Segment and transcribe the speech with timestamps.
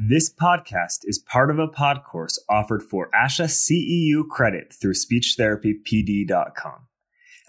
[0.00, 6.86] This podcast is part of a pod course offered for ASHA CEU credit through SpeechTherapyPD.com.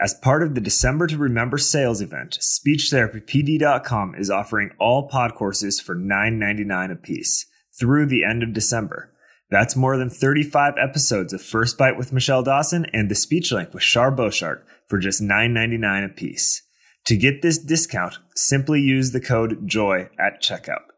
[0.01, 5.79] As part of the December to Remember sales event, SpeechTherapyPD.com is offering all pod courses
[5.79, 7.45] for $9.99 apiece
[7.79, 9.13] through the end of December.
[9.51, 13.75] That's more than 35 episodes of First Bite with Michelle Dawson and The Speech Link
[13.75, 16.63] with Shar Boshart for just $9.99 apiece.
[17.05, 20.89] To get this discount, simply use the code JOY at checkout.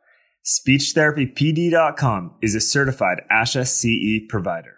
[0.44, 4.78] SpeechTherapyPD.com is a certified ASHA CE provider.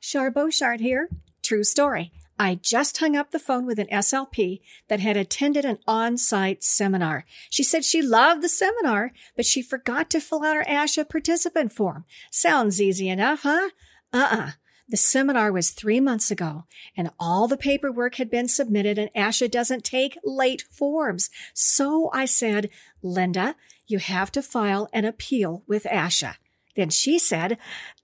[0.00, 1.10] Shar Boshart here.
[1.42, 2.12] True story.
[2.38, 7.24] I just hung up the phone with an SLP that had attended an on-site seminar.
[7.50, 11.72] She said she loved the seminar, but she forgot to fill out her ASHA participant
[11.72, 12.04] form.
[12.30, 13.70] Sounds easy enough, huh?
[14.12, 14.52] Uh-uh.
[14.88, 16.64] The seminar was three months ago
[16.96, 21.28] and all the paperwork had been submitted and ASHA doesn't take late forms.
[21.54, 22.70] So I said,
[23.02, 26.36] Linda, you have to file an appeal with ASHA.
[26.74, 27.58] Then she said,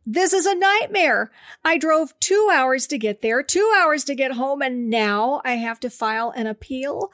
[0.04, 1.30] this is a nightmare.
[1.64, 5.52] I drove two hours to get there, two hours to get home, and now I
[5.52, 7.10] have to file an appeal.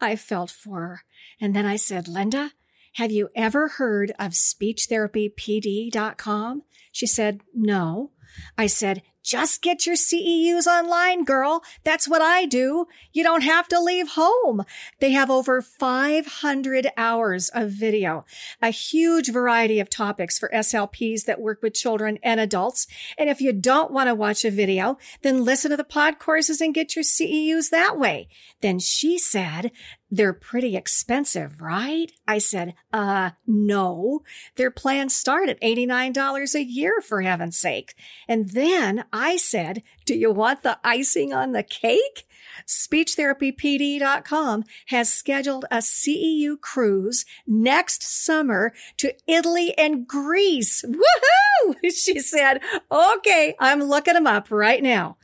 [0.00, 1.02] I felt for her.
[1.40, 2.52] And then I said, Linda,
[2.94, 6.62] have you ever heard of speechtherapypd.com?
[6.92, 8.10] She said, no.
[8.56, 11.62] I said, just get your CEUs online, girl.
[11.84, 12.86] That's what I do.
[13.12, 14.64] You don't have to leave home.
[15.00, 18.24] They have over 500 hours of video,
[18.62, 22.86] a huge variety of topics for SLPs that work with children and adults.
[23.18, 26.60] And if you don't want to watch a video, then listen to the pod courses
[26.60, 28.28] and get your CEUs that way.
[28.60, 29.70] Then she said,
[30.10, 32.10] they're pretty expensive, right?
[32.26, 34.22] I said, uh, no.
[34.56, 37.94] Their plans start at $89 a year for heaven's sake.
[38.28, 42.26] And then I said, do you want the icing on the cake?
[42.66, 50.84] SpeechTherapyPD.com has scheduled a CEU cruise next summer to Italy and Greece.
[50.86, 51.76] Woohoo!
[51.90, 55.18] She said, okay, I'm looking them up right now.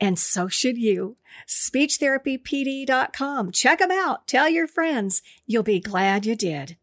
[0.00, 1.16] And so should you.
[1.48, 3.52] SpeechTherapyPD.com.
[3.52, 4.26] Check them out.
[4.26, 5.22] Tell your friends.
[5.46, 6.76] You'll be glad you did.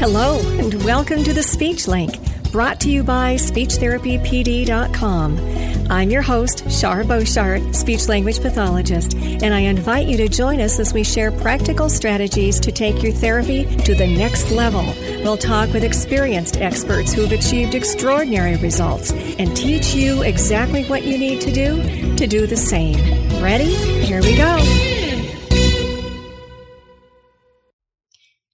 [0.00, 2.16] Hello, and welcome to the Speech Link,
[2.50, 5.69] brought to you by SpeechTherapyPD.com.
[5.90, 10.78] I'm your host, Shar Boshart, speech language pathologist, and I invite you to join us
[10.78, 14.84] as we share practical strategies to take your therapy to the next level.
[15.24, 21.02] We'll talk with experienced experts who have achieved extraordinary results and teach you exactly what
[21.02, 22.94] you need to do to do the same.
[23.42, 23.74] Ready?
[23.74, 24.58] Here we go.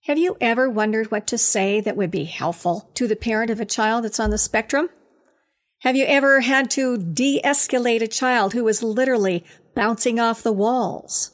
[0.04, 3.60] Have you ever wondered what to say that would be helpful to the parent of
[3.60, 4.88] a child that's on the spectrum?
[5.80, 9.44] Have you ever had to de-escalate a child who was literally
[9.74, 11.32] bouncing off the walls?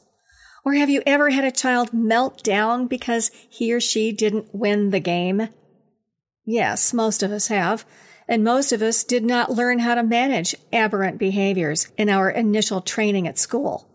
[0.65, 4.89] Or have you ever had a child melt down because he or she didn't win
[4.89, 5.49] the game?
[6.45, 7.85] Yes, most of us have.
[8.27, 12.81] And most of us did not learn how to manage aberrant behaviors in our initial
[12.81, 13.89] training at school.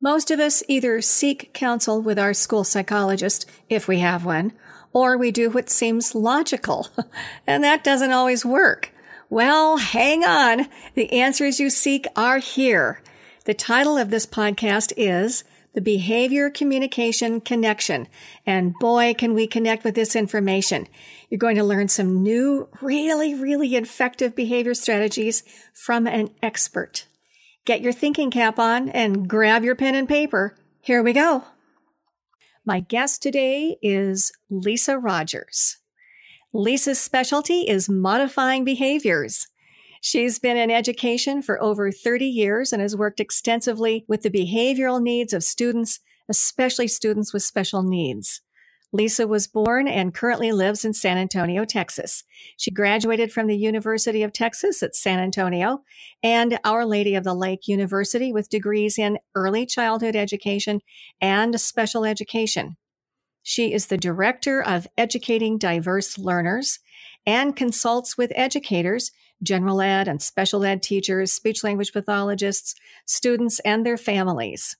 [0.00, 4.52] Most of us either seek counsel with our school psychologist, if we have one,
[4.92, 6.88] or we do what seems logical.
[7.46, 8.92] and that doesn't always work.
[9.30, 10.68] Well, hang on.
[10.94, 13.02] The answers you seek are here.
[13.46, 18.06] The title of this podcast is The Behavior Communication Connection.
[18.46, 20.88] And boy, can we connect with this information.
[21.30, 25.42] You're going to learn some new, really, really effective behavior strategies
[25.72, 27.06] from an expert.
[27.64, 30.54] Get your thinking cap on and grab your pen and paper.
[30.80, 31.44] Here we go.
[32.66, 35.78] My guest today is Lisa Rogers.
[36.56, 39.48] Lisa's specialty is modifying behaviors.
[40.00, 45.02] She's been in education for over 30 years and has worked extensively with the behavioral
[45.02, 45.98] needs of students,
[46.28, 48.40] especially students with special needs.
[48.92, 52.22] Lisa was born and currently lives in San Antonio, Texas.
[52.56, 55.82] She graduated from the University of Texas at San Antonio
[56.22, 60.82] and Our Lady of the Lake University with degrees in early childhood education
[61.20, 62.76] and special education.
[63.46, 66.78] She is the director of educating diverse learners
[67.26, 69.12] and consults with educators,
[69.42, 72.74] general ed and special ed teachers, speech language pathologists,
[73.04, 74.76] students, and their families.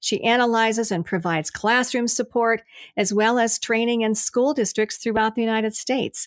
[0.00, 2.62] She analyzes and provides classroom support
[2.96, 6.26] as well as training in school districts throughout the United States.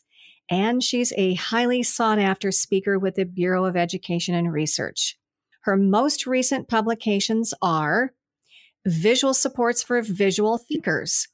[0.49, 5.17] And she's a highly sought after speaker with the Bureau of Education and Research.
[5.63, 8.13] Her most recent publications are
[8.85, 11.27] Visual Supports for Visual Thinkers,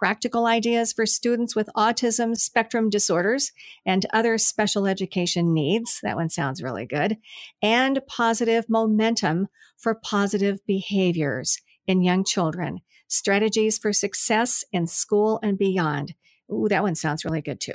[0.00, 3.52] practical ideas for students with autism spectrum disorders
[3.84, 6.00] and other special education needs.
[6.02, 7.18] That one sounds really good.
[7.60, 15.58] And positive momentum for positive behaviors in young children, strategies for success in school and
[15.58, 16.14] beyond.
[16.50, 17.74] Ooh, that one sounds really good too.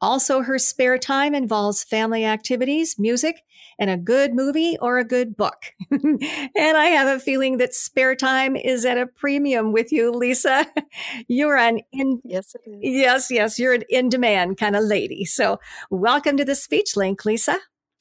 [0.00, 3.42] Also, her spare time involves family activities, music,
[3.78, 5.72] and a good movie or a good book.
[5.90, 6.20] and
[6.56, 10.66] I have a feeling that spare time is at a premium with you, Lisa.
[11.28, 15.24] You're an in yes, yes, yes, you're an in demand kind of lady.
[15.24, 15.58] So,
[15.90, 17.58] welcome to the Speech Link, Lisa.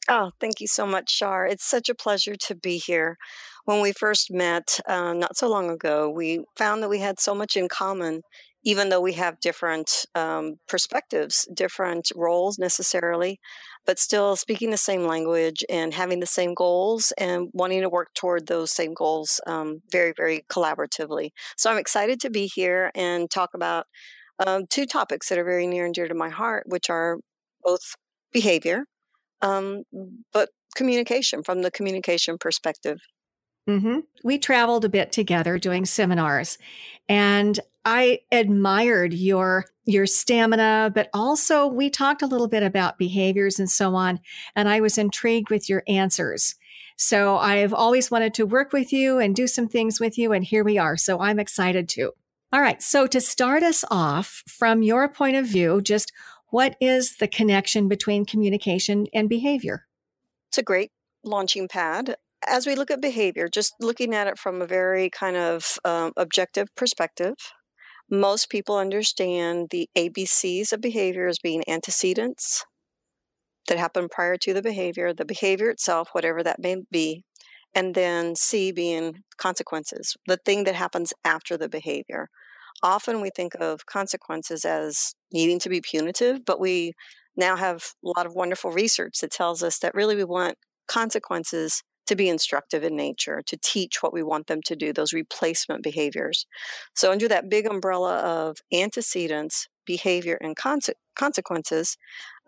[0.09, 1.45] Oh, thank you so much, Shar.
[1.45, 3.17] It's such a pleasure to be here.
[3.65, 7.35] When we first met uh, not so long ago, we found that we had so
[7.35, 8.21] much in common
[8.67, 13.39] even though we have different um, perspectives, different roles necessarily,
[13.85, 18.09] but still speaking the same language and having the same goals and wanting to work
[18.13, 21.29] toward those same goals um, very, very collaboratively.
[21.55, 23.85] So I'm excited to be here and talk about
[24.45, 27.19] um, two topics that are very near and dear to my heart, which are
[27.63, 27.95] both
[28.33, 28.83] behavior,
[29.41, 29.83] um,
[30.33, 32.99] but communication from the communication perspective.
[33.69, 33.99] Mm-hmm.
[34.25, 36.57] We traveled a bit together doing seminars,
[37.09, 43.59] and I admired your your stamina, but also we talked a little bit about behaviors
[43.59, 44.19] and so on,
[44.57, 46.55] and I was intrigued with your answers.
[46.97, 50.43] So I've always wanted to work with you and do some things with you, and
[50.43, 50.97] here we are.
[50.97, 52.11] So I'm excited too.
[52.51, 52.83] All right.
[52.83, 56.11] So to start us off, from your point of view, just
[56.49, 59.85] what is the connection between communication and behavior?
[60.49, 60.91] It's a great
[61.23, 65.35] launching pad as we look at behavior, just looking at it from a very kind
[65.35, 67.35] of um, objective perspective,
[68.09, 72.65] most people understand the ABCs of behavior as being antecedents
[73.68, 77.24] that happen prior to the behavior, the behavior itself, whatever that may be,
[77.75, 82.30] and then C being consequences, the thing that happens after the behavior.
[82.81, 86.94] Often we think of consequences as needing to be punitive, but we
[87.36, 90.56] now have a lot of wonderful research that tells us that really we want
[90.88, 95.13] consequences to be instructive in nature, to teach what we want them to do, those
[95.13, 96.45] replacement behaviors.
[96.95, 101.98] So, under that big umbrella of antecedents, behavior, and conse- consequences,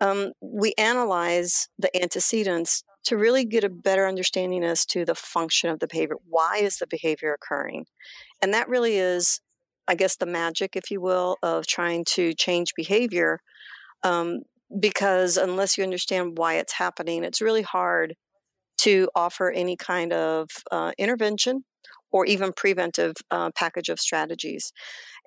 [0.00, 5.70] um, we analyze the antecedents to really get a better understanding as to the function
[5.70, 6.16] of the behavior.
[6.28, 7.86] Why is the behavior occurring?
[8.42, 9.40] And that really is,
[9.88, 13.40] I guess, the magic, if you will, of trying to change behavior.
[14.02, 14.42] Um,
[14.78, 18.14] because unless you understand why it's happening, it's really hard
[18.80, 21.64] to offer any kind of uh, intervention
[22.12, 24.72] or even preventive uh, package of strategies.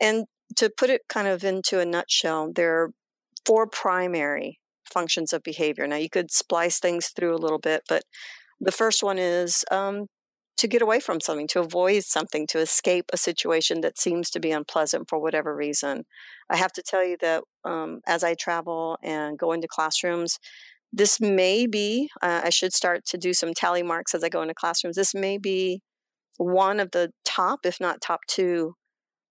[0.02, 0.26] And
[0.58, 2.92] to put it kind of into a nutshell, there are
[3.46, 4.60] four primary
[4.92, 5.88] functions of behavior.
[5.88, 8.04] Now, you could splice things through a little bit, but
[8.60, 10.08] the first one is um,
[10.58, 14.40] to get away from something, to avoid something, to escape a situation that seems to
[14.40, 16.06] be unpleasant for whatever reason.
[16.50, 20.40] I have to tell you that um, as I travel and go into classrooms,
[20.94, 24.44] this may be, uh, I should start to do some tally marks as I go
[24.44, 24.95] into classrooms.
[24.95, 25.81] This may be
[26.38, 28.75] one of the top, if not top two,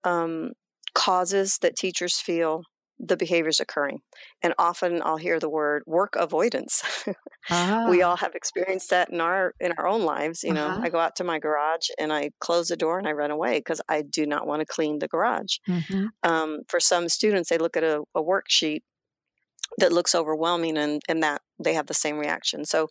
[0.02, 0.52] um,
[0.94, 2.62] causes that teachers feel
[2.98, 3.98] the behaviors occurring.
[4.42, 6.82] And often I'll hear the word work avoidance.
[7.50, 7.86] ah.
[7.88, 10.44] We all have experienced that in our in our own lives.
[10.44, 10.82] You know, uh-huh.
[10.84, 13.58] I go out to my garage and I close the door and I run away
[13.58, 15.56] because I do not want to clean the garage.
[15.68, 16.06] Mm-hmm.
[16.22, 18.82] Um, for some students, they look at a, a worksheet
[19.78, 22.64] that looks overwhelming and, and that they have the same reaction.
[22.64, 22.88] So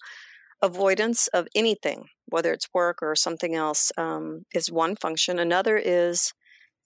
[0.62, 5.39] avoidance of anything, whether it's work or something else, um, is one function.
[5.39, 6.34] Another is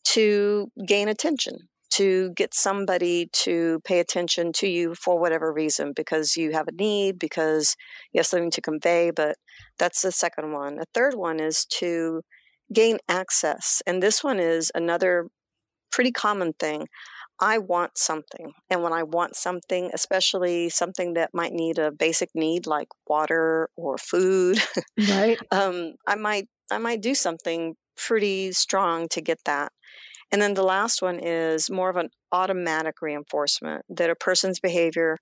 [0.06, 1.58] to gain attention,
[1.92, 6.74] to get somebody to pay attention to you for whatever reason, because you have a
[6.74, 7.76] need, because
[8.12, 9.12] you have something to convey.
[9.12, 9.36] But
[9.80, 10.78] that's the second one.
[10.80, 12.22] A third one is to
[12.74, 13.82] gain access.
[13.86, 15.28] And this one is another
[15.92, 16.88] pretty common thing.
[17.40, 18.54] I want something.
[18.70, 23.70] And when I want something, especially something that might need a basic need like water
[23.76, 24.62] or food,
[25.10, 25.38] right.
[25.52, 29.72] um, I might I might do something pretty strong to get that.
[30.32, 35.18] And then the last one is more of an automatic reinforcement that a person's behavior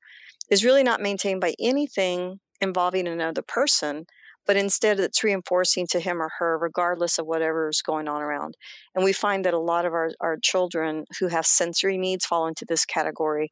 [0.49, 4.05] is really not maintained by anything involving another person,
[4.45, 8.55] but instead it's reinforcing to him or her regardless of whatever is going on around.
[8.95, 12.47] And we find that a lot of our, our children who have sensory needs fall
[12.47, 13.51] into this category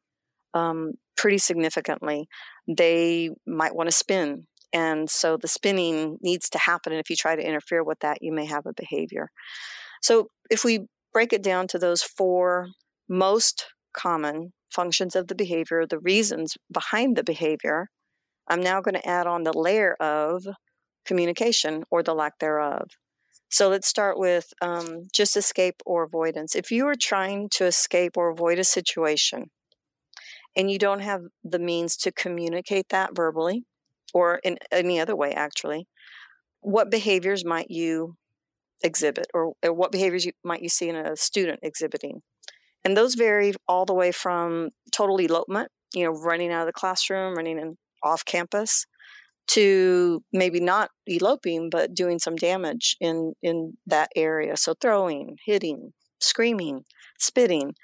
[0.54, 2.26] um, pretty significantly.
[2.68, 7.16] They might want to spin and so the spinning needs to happen and if you
[7.16, 9.28] try to interfere with that you may have a behavior.
[10.02, 12.68] So if we break it down to those four
[13.08, 17.88] most common functions of the behavior the reasons behind the behavior
[18.48, 20.44] I'm now going to add on the layer of
[21.04, 22.90] communication or the lack thereof.
[23.48, 26.54] So let's start with um, just escape or avoidance.
[26.54, 29.50] If you are trying to escape or avoid a situation
[30.56, 33.64] and you don't have the means to communicate that verbally
[34.14, 35.86] or in any other way, actually,
[36.60, 38.16] what behaviors might you
[38.82, 42.22] exhibit or, or what behaviors you, might you see in a student exhibiting?
[42.84, 46.72] And those vary all the way from total elopement, you know, running out of the
[46.72, 48.86] classroom, running in, off campus,
[49.48, 54.56] to maybe not eloping but doing some damage in in that area.
[54.56, 56.84] So throwing hitting screaming
[57.18, 57.74] spitting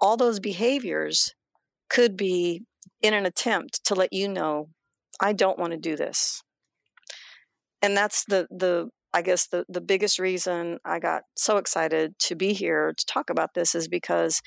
[0.00, 1.34] all those behaviors
[1.88, 2.62] could be
[3.00, 4.68] in an attempt to let you know
[5.20, 6.42] i don't want to do this.
[7.82, 12.34] And that's the the i guess the the biggest reason i got so excited to
[12.34, 14.42] be here to talk about this is because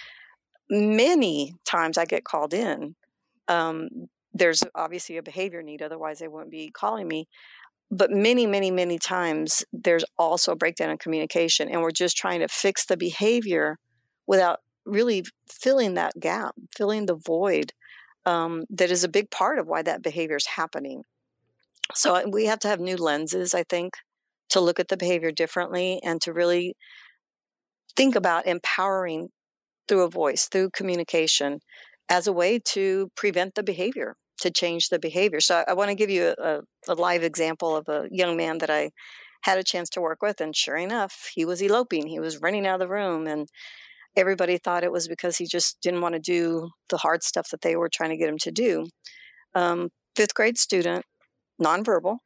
[0.69, 2.95] many times i get called in
[3.47, 3.89] um,
[4.33, 7.27] there's obviously a behavior need, otherwise, they wouldn't be calling me.
[7.91, 12.41] But many, many, many times, there's also a breakdown in communication, and we're just trying
[12.41, 13.77] to fix the behavior
[14.27, 17.73] without really filling that gap, filling the void
[18.25, 21.03] um, that is a big part of why that behavior is happening.
[21.95, 23.95] So we have to have new lenses, I think,
[24.49, 26.75] to look at the behavior differently and to really
[27.95, 29.29] think about empowering
[29.87, 31.59] through a voice, through communication,
[32.09, 35.39] as a way to prevent the behavior, to change the behavior.
[35.39, 38.57] So I, I want to give you a, a, live example of a young man
[38.59, 38.91] that I
[39.43, 40.41] had a chance to work with.
[40.41, 42.07] And sure enough, he was eloping.
[42.07, 43.27] He was running out of the room.
[43.27, 43.47] And
[44.15, 47.61] everybody thought it was because he just didn't want to do the hard stuff that
[47.61, 48.87] they were trying to get him to do.
[49.55, 51.05] Um, fifth grade student,
[51.61, 52.17] nonverbal,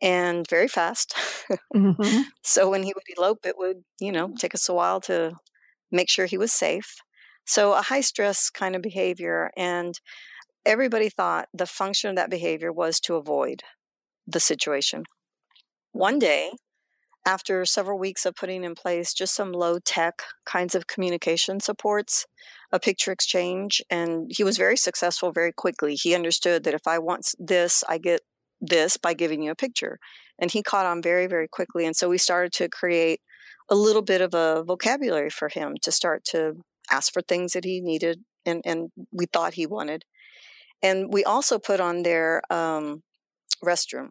[0.00, 1.14] and very fast.
[1.74, 2.20] mm-hmm.
[2.44, 5.32] So when he would elope, it would, you know, take us a while to
[5.90, 6.96] make sure he was safe.
[7.44, 9.50] So, a high stress kind of behavior.
[9.56, 9.94] And
[10.64, 13.62] everybody thought the function of that behavior was to avoid
[14.26, 15.04] the situation.
[15.92, 16.52] One day,
[17.26, 22.26] after several weeks of putting in place just some low tech kinds of communication supports,
[22.72, 25.94] a picture exchange, and he was very successful very quickly.
[25.94, 28.20] He understood that if I want this, I get
[28.60, 29.98] this by giving you a picture.
[30.38, 31.84] And he caught on very, very quickly.
[31.84, 33.20] And so we started to create
[33.68, 36.54] a little bit of a vocabulary for him to start to
[36.90, 40.04] asked for things that he needed and, and we thought he wanted.
[40.82, 43.02] And we also put on their um,
[43.64, 44.08] restroom.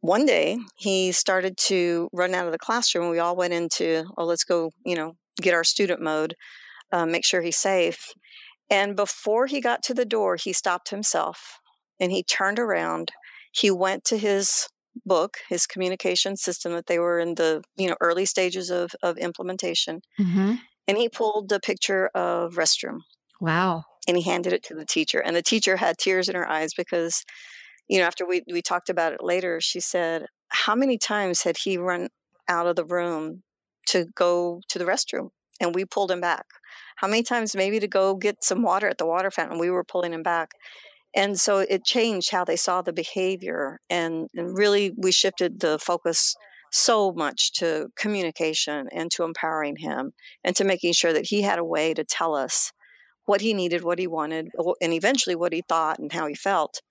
[0.00, 3.10] One day he started to run out of the classroom.
[3.10, 6.34] We all went into, oh, let's go, you know, get our student mode,
[6.92, 8.12] uh, make sure he's safe.
[8.70, 11.58] And before he got to the door, he stopped himself
[12.00, 13.12] and he turned around.
[13.52, 14.68] He went to his
[15.04, 19.18] book, his communication system that they were in the you know early stages of of
[19.18, 20.54] implementation, mm-hmm.
[20.88, 23.00] and he pulled a picture of restroom.
[23.40, 23.84] Wow!
[24.08, 26.72] And he handed it to the teacher, and the teacher had tears in her eyes
[26.76, 27.24] because,
[27.88, 31.58] you know, after we we talked about it later, she said, "How many times had
[31.64, 32.08] he run
[32.48, 33.42] out of the room
[33.88, 36.44] to go to the restroom?" And we pulled him back.
[36.96, 39.58] How many times maybe to go get some water at the water fountain?
[39.58, 40.50] We were pulling him back
[41.16, 45.78] and so it changed how they saw the behavior and, and really we shifted the
[45.78, 46.36] focus
[46.70, 50.12] so much to communication and to empowering him
[50.44, 52.70] and to making sure that he had a way to tell us
[53.24, 54.48] what he needed what he wanted
[54.80, 56.82] and eventually what he thought and how he felt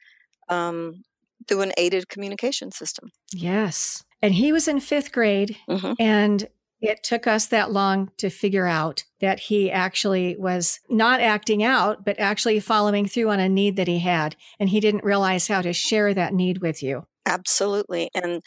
[0.50, 1.04] um,
[1.48, 5.94] through an aided communication system yes and he was in fifth grade mm-hmm.
[6.00, 6.48] and
[6.82, 12.06] it took us that long to figure out that he actually was not acting out,
[12.06, 14.36] but actually following through on a need that he had.
[14.60, 17.08] And he didn't realize how to share that need with you.
[17.26, 18.10] Absolutely.
[18.14, 18.42] And,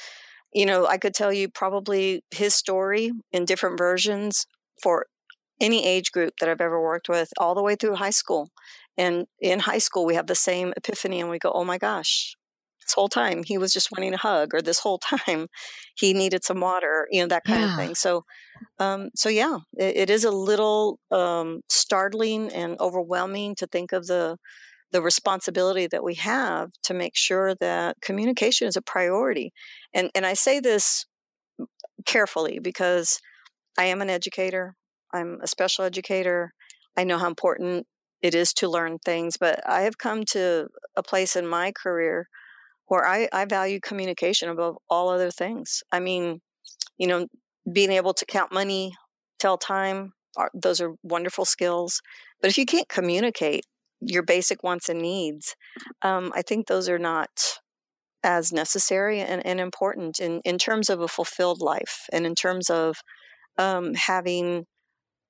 [0.53, 4.47] you know, I could tell you probably his story in different versions
[4.83, 5.07] for
[5.61, 8.51] any age group that I've ever worked with, all the way through high school.
[8.97, 12.37] And in high school, we have the same epiphany and we go, oh my gosh,
[12.89, 15.47] this whole time he was just wanting a hug or this whole time
[15.95, 17.71] he needed some water you know that kind yeah.
[17.71, 18.25] of thing so
[18.79, 24.07] um, so yeah it, it is a little um, startling and overwhelming to think of
[24.07, 24.37] the
[24.91, 29.53] the responsibility that we have to make sure that communication is a priority
[29.93, 31.05] and and i say this
[32.07, 33.21] carefully because
[33.79, 34.75] i am an educator
[35.13, 36.53] i'm a special educator
[36.97, 37.87] i know how important
[38.23, 42.29] it is to learn things but i have come to a place in my career
[42.89, 45.83] where I, I value communication above all other things.
[45.93, 46.41] I mean,
[46.99, 47.27] you know,
[47.71, 48.95] being able to count money,
[49.39, 52.01] tell time, are, those are wonderful skills.
[52.41, 53.65] But if you can't communicate
[54.01, 55.55] your basic wants and needs,
[56.03, 57.29] um, I think those are not
[58.25, 62.69] as necessary and, and important in, in terms of a fulfilled life and in terms
[62.71, 62.97] of
[63.59, 64.67] um, having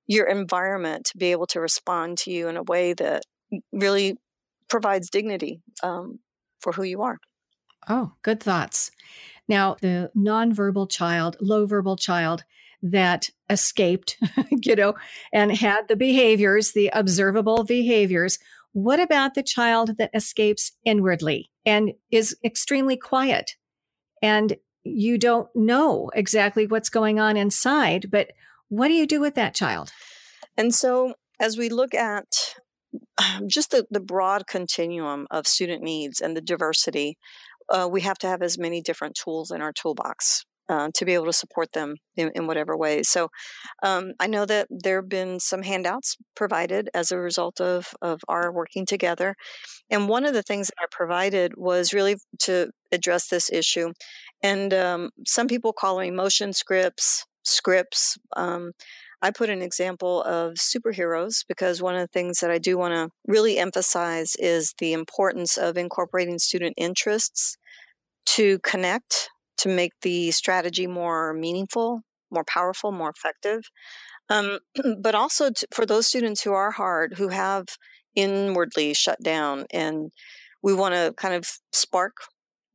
[0.07, 3.23] your environment to be able to respond to you in a way that
[3.73, 4.17] really
[4.69, 6.19] provides dignity um,
[6.61, 7.19] for who you are.
[7.89, 8.91] Oh, good thoughts.
[9.49, 12.45] Now, the nonverbal child, low verbal child
[12.83, 14.19] that escaped,
[14.51, 14.95] you know,
[15.33, 18.39] and had the behaviors, the observable behaviors.
[18.73, 23.57] What about the child that escapes inwardly and is extremely quiet?
[24.23, 28.31] And you don't know exactly what's going on inside, but
[28.69, 29.91] what do you do with that child?
[30.57, 32.55] And so, as we look at
[33.47, 37.17] just the, the broad continuum of student needs and the diversity,
[37.71, 41.15] uh, we have to have as many different tools in our toolbox uh, to be
[41.15, 43.03] able to support them in, in whatever way.
[43.03, 43.29] So
[43.83, 48.21] um, I know that there have been some handouts provided as a result of, of
[48.29, 49.35] our working together.
[49.91, 53.93] And one of the things that I provided was really to address this issue.
[54.43, 58.19] And um, some people call them emotion scripts, scripts.
[58.37, 58.73] Um,
[59.21, 62.95] I put an example of superheroes because one of the things that I do want
[62.95, 67.57] to really emphasize is the importance of incorporating student interests
[68.27, 73.63] to connect, to make the strategy more meaningful, more powerful, more effective.
[74.29, 74.61] Um,
[75.01, 77.67] but also to, for those students who are hard, who have
[78.15, 80.11] inwardly shut down, and
[80.63, 82.13] we want to kind of spark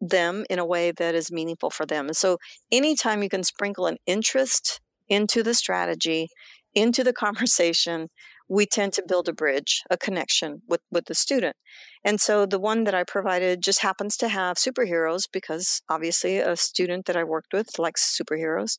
[0.01, 2.07] them in a way that is meaningful for them.
[2.07, 2.37] And so,
[2.71, 6.29] anytime you can sprinkle an interest into the strategy,
[6.73, 8.09] into the conversation,
[8.49, 11.55] we tend to build a bridge, a connection with, with the student.
[12.03, 16.55] And so the one that I provided just happens to have superheroes because obviously a
[16.55, 18.77] student that I worked with likes superheroes.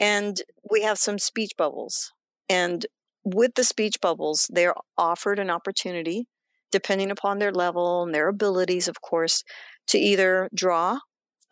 [0.00, 2.12] And we have some speech bubbles.
[2.48, 2.86] And
[3.24, 6.26] with the speech bubbles, they're offered an opportunity,
[6.70, 9.42] depending upon their level and their abilities, of course,
[9.88, 10.98] to either draw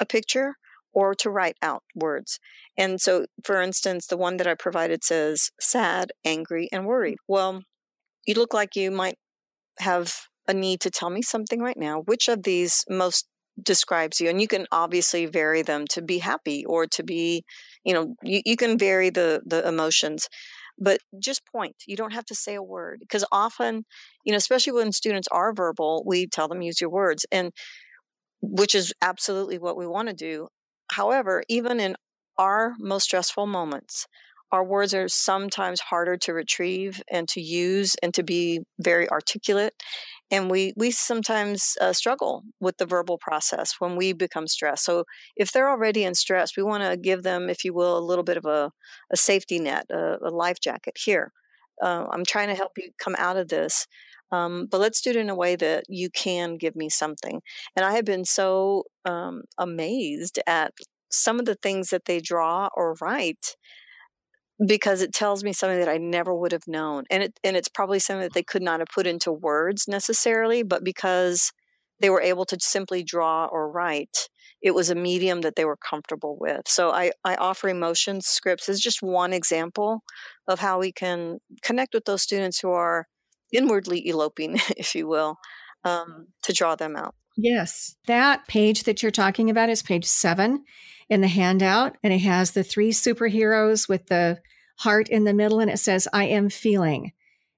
[0.00, 0.54] a picture
[0.94, 2.38] or to write out words.
[2.78, 7.18] And so, for instance, the one that I provided says sad, angry, and worried.
[7.28, 7.62] Well,
[8.26, 9.16] you look like you might
[9.78, 10.14] have
[10.48, 12.00] a need to tell me something right now.
[12.00, 13.26] Which of these most
[13.62, 14.28] describes you?
[14.28, 17.44] And you can obviously vary them to be happy or to be,
[17.84, 20.28] you know, you, you can vary the, the emotions
[20.78, 23.84] but just point you don't have to say a word because often
[24.24, 27.52] you know especially when students are verbal we tell them use your words and
[28.42, 30.48] which is absolutely what we want to do
[30.96, 31.96] However, even in
[32.38, 34.07] our most stressful moments,
[34.52, 39.74] our words are sometimes harder to retrieve and to use and to be very articulate.
[40.30, 44.85] And we, we sometimes uh, struggle with the verbal process when we become stressed.
[44.85, 45.04] So,
[45.37, 48.24] if they're already in stress, we want to give them, if you will, a little
[48.24, 48.70] bit of a,
[49.12, 50.94] a safety net, a, a life jacket.
[51.04, 51.33] Here,
[51.83, 53.87] uh, I'm trying to help you come out of this.
[54.32, 57.40] Um, but let's do it in a way that you can give me something.
[57.76, 60.72] And I have been so um, amazed at
[61.10, 63.56] some of the things that they draw or write
[64.64, 67.04] because it tells me something that I never would have known.
[67.10, 70.62] And it and it's probably something that they could not have put into words necessarily,
[70.62, 71.52] but because
[72.00, 74.28] they were able to simply draw or write,
[74.62, 76.62] it was a medium that they were comfortable with.
[76.66, 80.02] So I, I offer emotion scripts as just one example
[80.48, 83.06] of how we can connect with those students who are
[83.55, 85.38] inwardly eloping, if you will,
[85.85, 87.14] um, to draw them out.
[87.37, 87.97] Yes.
[88.07, 90.64] That page that you're talking about is page seven
[91.09, 94.40] in the handout, and it has the three superheroes with the
[94.79, 97.12] heart in the middle, and it says, I am feeling.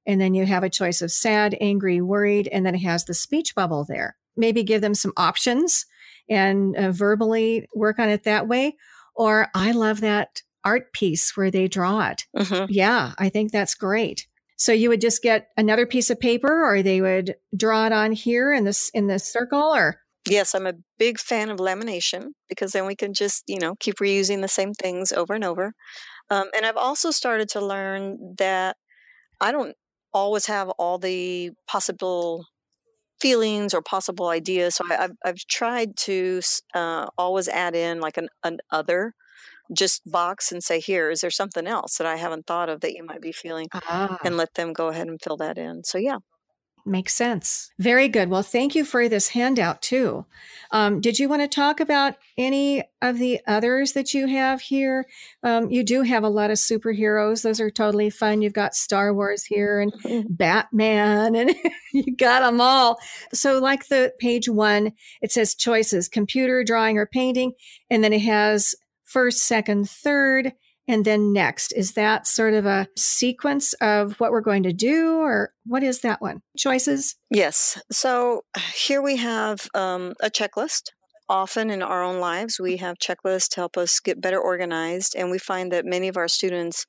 [0.06, 3.14] And then you have a choice of sad, angry, worried, and then it has the
[3.14, 4.16] speech bubble there.
[4.36, 5.86] Maybe give them some options
[6.28, 8.76] and uh, verbally work on it that way.
[9.14, 12.26] Or I love that art piece where they draw it.
[12.36, 12.66] Mm-hmm.
[12.68, 14.26] Yeah, I think that's great.
[14.56, 18.12] So you would just get another piece of paper or they would draw it on
[18.12, 22.72] here in this in this circle or Yes, I'm a big fan of lamination because
[22.72, 25.72] then we can just, you know, keep reusing the same things over and over.
[26.30, 28.76] Um, and I've also started to learn that
[29.40, 29.76] I don't
[30.12, 32.46] always have all the possible
[33.20, 34.74] feelings or possible ideas.
[34.74, 36.40] So I, have I've tried to
[36.74, 39.14] uh, always add in like an, an other
[39.72, 42.94] just box and say, here, is there something else that I haven't thought of that
[42.94, 43.68] you might be feeling?
[43.72, 44.18] Ah.
[44.24, 45.84] And let them go ahead and fill that in.
[45.84, 46.18] So, yeah.
[46.88, 47.72] Makes sense.
[47.80, 48.30] Very good.
[48.30, 50.24] Well, thank you for this handout too.
[50.70, 55.04] Um, did you want to talk about any of the others that you have here?
[55.42, 57.42] Um, you do have a lot of superheroes.
[57.42, 58.40] Those are totally fun.
[58.40, 60.32] You've got Star Wars here and mm-hmm.
[60.32, 61.56] Batman, and
[61.92, 63.00] you got them all.
[63.34, 67.54] So, like the page one, it says choices computer, drawing, or painting.
[67.90, 68.76] And then it has
[69.06, 70.52] first, second, third,
[70.88, 71.72] and then next.
[71.72, 76.00] Is that sort of a sequence of what we're going to do, or what is
[76.00, 76.42] that one?
[76.56, 77.16] Choices?
[77.30, 77.80] Yes.
[77.90, 78.42] So
[78.74, 80.90] here we have um, a checklist.
[81.28, 85.30] Often in our own lives, we have checklists to help us get better organized, and
[85.30, 86.86] we find that many of our students,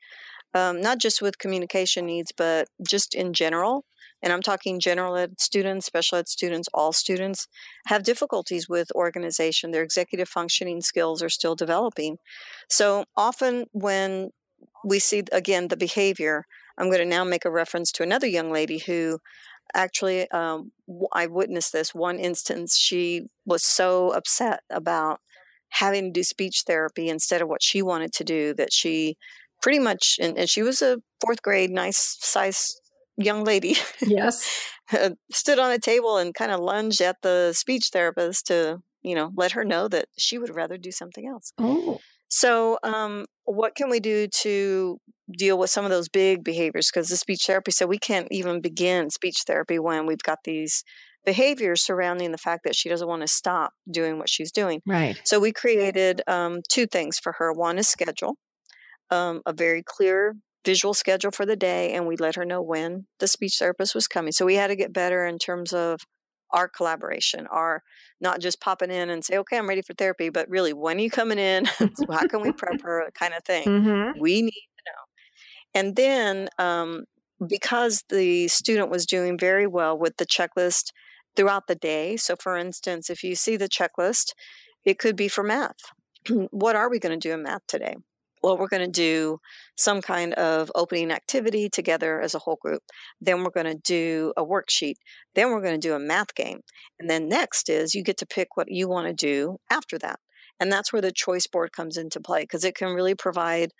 [0.54, 3.84] um, not just with communication needs, but just in general,
[4.22, 7.48] and I'm talking general ed students, special ed students, all students,
[7.88, 9.72] have difficulties with organization.
[9.72, 12.18] Their executive functioning skills are still developing.
[12.70, 14.32] So often when
[14.84, 16.46] we see, again, the behavior,
[16.78, 19.20] I'm going to now make a reference to another young lady who
[19.74, 20.72] actually, um,
[21.14, 22.78] I witnessed this one instance.
[22.78, 25.20] She was so upset about
[25.70, 29.18] having to do speech therapy instead of what she wanted to do that she
[29.62, 32.80] pretty much, and, and she was a fourth grade, nice size
[33.18, 33.76] young lady.
[34.02, 34.50] Yes.
[35.32, 39.32] stood on a table and kind of lunged at the speech therapist to, you know,
[39.36, 41.52] let her know that she would rather do something else.
[41.58, 42.00] Oh.
[42.30, 45.00] So, um, what can we do to
[45.38, 46.90] deal with some of those big behaviors?
[46.92, 50.84] Because the speech therapy said we can't even begin speech therapy when we've got these
[51.26, 54.82] behaviors surrounding the fact that she doesn't want to stop doing what she's doing.
[54.86, 55.20] Right.
[55.24, 58.36] So, we created um, two things for her one is schedule,
[59.10, 60.36] um, a very clear
[60.68, 64.08] visual schedule for the day, and we let her know when the speech therapist was
[64.08, 64.34] coming.
[64.34, 66.02] So, we had to get better in terms of
[66.52, 67.84] our collaboration, our
[68.22, 71.02] not just popping in and say, okay, I'm ready for therapy, but really, when are
[71.02, 71.66] you coming in?
[71.96, 73.10] so how can we prep her?
[73.18, 73.66] Kind of thing.
[73.66, 74.20] Mm-hmm.
[74.20, 75.80] We need to know.
[75.80, 77.06] And then, um,
[77.48, 80.92] because the student was doing very well with the checklist
[81.36, 82.18] throughout the day.
[82.18, 84.34] So, for instance, if you see the checklist,
[84.84, 85.78] it could be for math.
[86.52, 87.96] what are we going to do in math today?
[88.44, 89.40] Well, we're going to do
[89.76, 92.84] some kind of opening activity together as a whole group.
[93.20, 94.96] Then we're going to do a worksheet.
[95.36, 96.62] Then we're going to do a math game.
[97.00, 100.20] And then next is you get to pick what you want to do after that.
[100.60, 103.72] And that's where the choice board comes into play because it can really provide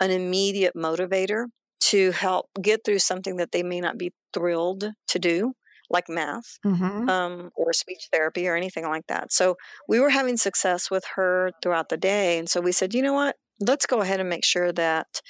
[0.00, 1.46] an immediate motivator
[1.80, 5.52] to help get through something that they may not be thrilled to do
[5.88, 7.08] like math Mm-hmm.
[7.08, 9.32] um, or speech therapy or anything like that.
[9.32, 9.56] So
[9.88, 12.38] we were having success with her throughout the day.
[12.38, 13.36] And so we said, you know what?
[13.60, 15.20] Let's go ahead and make sure that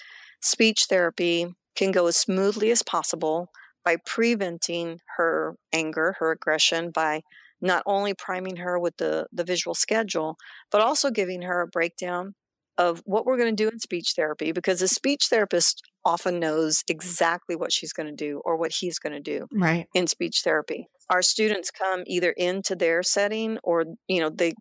[0.40, 3.48] speech therapy can go as smoothly as possible
[3.84, 7.20] by preventing her anger, her aggression, by
[7.60, 10.36] not only priming her with the, the visual schedule,
[10.70, 12.34] but also giving her a breakdown
[12.78, 16.82] of what we're going to do in speech therapy because the speech therapist often knows
[16.88, 19.86] exactly what she's going to do or what he's going to do Right.
[19.94, 20.86] in speech therapy.
[21.08, 24.52] Our students come either into their setting or, you know, they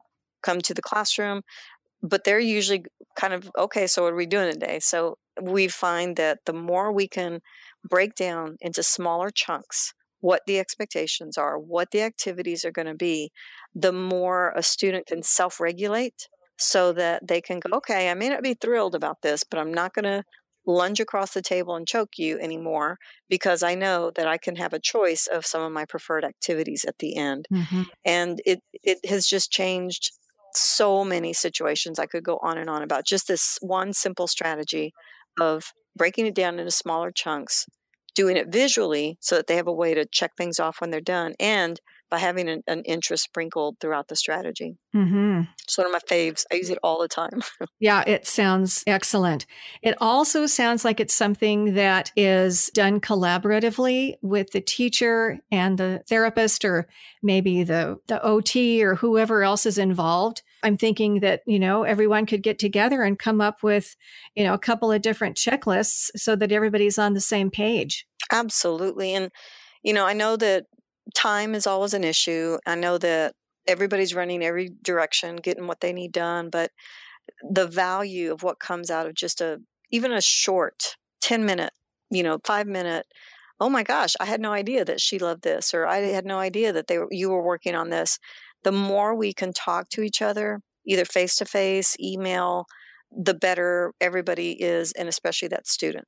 [0.43, 1.41] come to the classroom
[2.09, 2.85] but they're usually
[3.17, 6.91] kind of okay so what are we doing today so we find that the more
[6.91, 7.39] we can
[7.89, 12.95] break down into smaller chunks what the expectations are what the activities are going to
[12.95, 13.31] be
[13.73, 18.43] the more a student can self-regulate so that they can go okay i may not
[18.43, 20.23] be thrilled about this but i'm not going to
[20.67, 22.97] lunge across the table and choke you anymore
[23.29, 26.85] because i know that i can have a choice of some of my preferred activities
[26.87, 27.83] at the end Mm-hmm.
[28.03, 30.11] and it it has just changed
[30.57, 33.05] so many situations I could go on and on about.
[33.05, 34.93] Just this one simple strategy
[35.39, 37.65] of breaking it down into smaller chunks,
[38.15, 41.01] doing it visually so that they have a way to check things off when they're
[41.01, 41.79] done, and
[42.15, 44.77] by having an, an interest sprinkled throughout the strategy.
[44.95, 45.41] Mm-hmm.
[45.65, 46.45] It's one of my faves.
[46.49, 47.41] I use it all the time.
[47.77, 49.45] Yeah, it sounds excellent.
[49.81, 56.01] It also sounds like it's something that is done collaboratively with the teacher and the
[56.07, 56.87] therapist or
[57.21, 60.41] maybe the, the OT or whoever else is involved.
[60.63, 63.95] I'm thinking that, you know, everyone could get together and come up with,
[64.35, 68.07] you know, a couple of different checklists so that everybody's on the same page.
[68.31, 69.13] Absolutely.
[69.13, 69.31] And,
[69.83, 70.65] you know, I know that
[71.13, 72.57] time is always an issue.
[72.65, 73.33] I know that
[73.67, 76.71] everybody's running every direction, getting what they need done, but
[77.41, 79.59] the value of what comes out of just a,
[79.91, 81.73] even a short 10 minute,
[82.11, 83.05] you know, five minute,
[83.59, 86.39] oh my gosh, I had no idea that she loved this, or I had no
[86.39, 88.19] idea that they were, you were working on this.
[88.63, 92.65] The more we can talk to each other, either face to face, email,
[93.11, 96.05] the better everybody is, and especially that student.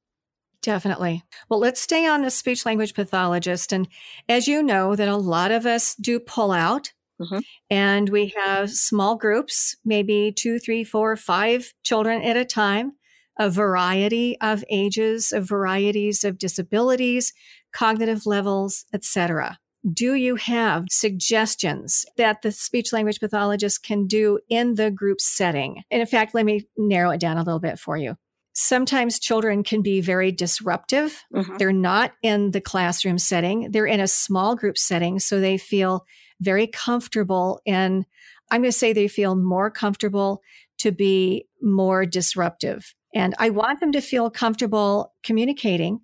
[0.67, 1.23] Definitely.
[1.49, 3.71] Well, let's stay on the speech language pathologist.
[3.71, 3.87] And
[4.27, 7.41] as you know, that a lot of us do pull out Mhm.
[7.69, 12.97] and we have small groups, maybe two, three, four, five children at a time,
[13.39, 17.31] a variety of ages, of varieties of disabilities,
[17.71, 19.59] cognitive levels, etc.
[19.89, 25.83] Do you have suggestions that the speech language pathologist can do in the group setting?
[25.89, 28.17] And in fact, let me narrow it down a little bit for you
[28.57, 31.23] sometimes children can be very disruptive.
[31.31, 31.59] Mhm.
[31.59, 35.19] They're not in the classroom setting, they're in a small group setting.
[35.19, 36.05] So they feel
[36.41, 37.61] very comfortable.
[37.67, 38.05] And
[38.49, 40.41] I'm going to say they feel more comfortable
[40.79, 42.95] to be more disruptive.
[43.13, 46.01] And I want them to feel comfortable communicating.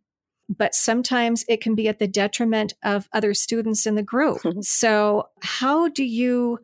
[0.47, 4.41] But sometimes it can be at the detriment of other students in the group.
[4.61, 6.59] so, how do you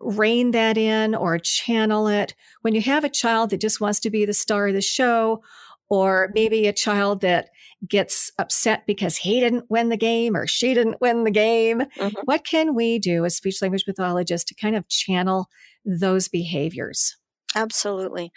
[0.00, 4.10] rein that in or channel it when you have a child that just wants to
[4.10, 5.42] be the star of the show
[5.88, 7.48] or maybe a child that
[7.88, 11.80] gets upset because he didn't win the game or she didn't win the game.
[11.80, 12.20] Mm-hmm.
[12.24, 15.48] What can we do as speech language pathologists to kind of channel
[15.84, 17.16] those behaviors?
[17.54, 18.30] Absolutely.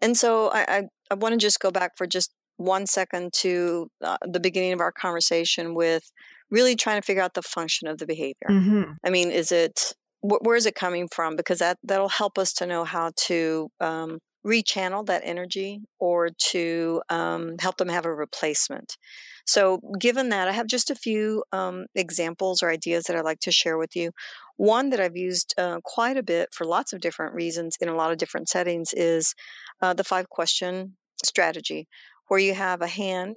[0.00, 3.88] And so I, I, I want to just go back for just one second to
[4.02, 6.10] uh, the beginning of our conversation with
[6.50, 8.48] really trying to figure out the function of the behavior.
[8.48, 8.92] Mm-hmm.
[9.04, 11.36] I mean, is it wh- where is it coming from?
[11.36, 17.02] Because that that'll help us to know how to um, rechannel that energy or to
[17.08, 18.96] um, help them have a replacement.
[19.44, 23.40] So, given that, I have just a few um, examples or ideas that I'd like
[23.40, 24.10] to share with you.
[24.56, 27.94] One that I've used uh, quite a bit for lots of different reasons in a
[27.94, 29.34] lot of different settings is
[29.82, 31.86] uh, the five question strategy,
[32.28, 33.36] where you have a hand.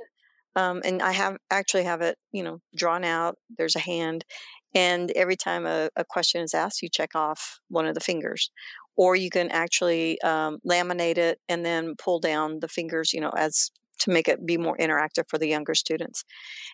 [0.56, 3.36] Um, and I have actually have it, you know, drawn out.
[3.56, 4.26] There's a hand,
[4.76, 8.52] and every time a, a, question is asked, you check off one of the fingers.
[8.96, 13.32] Or you can actually um, laminate it and then pull down the fingers, you know,
[13.36, 16.24] as to make it be more interactive for the younger students.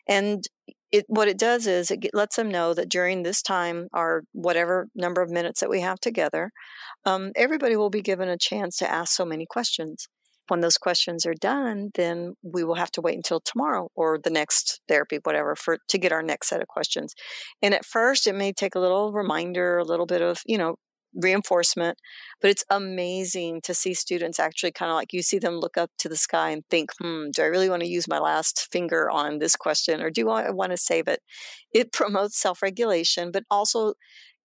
[0.07, 0.43] And
[0.91, 4.87] it, what it does is it lets them know that during this time, or whatever
[4.95, 6.51] number of minutes that we have together,
[7.05, 10.07] um, everybody will be given a chance to ask so many questions
[10.47, 14.29] when those questions are done, then we will have to wait until tomorrow or the
[14.29, 17.13] next therapy, whatever, for to get our next set of questions.
[17.61, 20.75] And at first, it may take a little reminder, a little bit of you know
[21.15, 21.97] reinforcement,
[22.41, 25.89] but it's amazing to see students actually kind of like you see them look up
[25.97, 29.09] to the sky and think, hmm, do I really want to use my last finger
[29.09, 31.21] on this question or do I want to save it?
[31.73, 33.93] It promotes self regulation, but also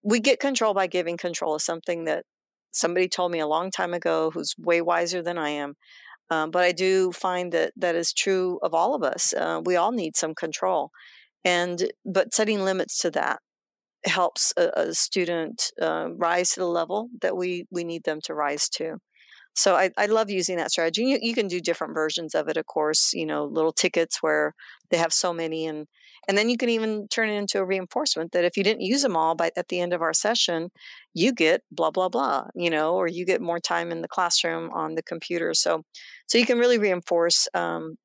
[0.02, 2.24] we get control by giving control is something that
[2.72, 5.74] somebody told me a long time ago who's way wiser than I am.
[6.30, 9.34] Um, but I do find that that is true of all of us.
[9.34, 10.90] Uh, we all need some control,
[11.44, 13.40] and but setting limits to that
[14.04, 18.34] helps a, a student uh, rise to the level that we we need them to
[18.34, 18.98] rise to.
[19.54, 21.02] So I, I love using that strategy.
[21.02, 23.12] You, you can do different versions of it, of course.
[23.12, 24.54] You know, little tickets where
[24.90, 25.86] they have so many, and
[26.30, 29.02] and then you can even turn it into a reinforcement that if you didn't use
[29.02, 30.70] them all by at the end of our session,
[31.12, 32.44] you get blah blah blah.
[32.54, 35.54] You know, or you get more time in the classroom on the computer.
[35.54, 35.82] So
[36.28, 37.96] so you can really reinforce um,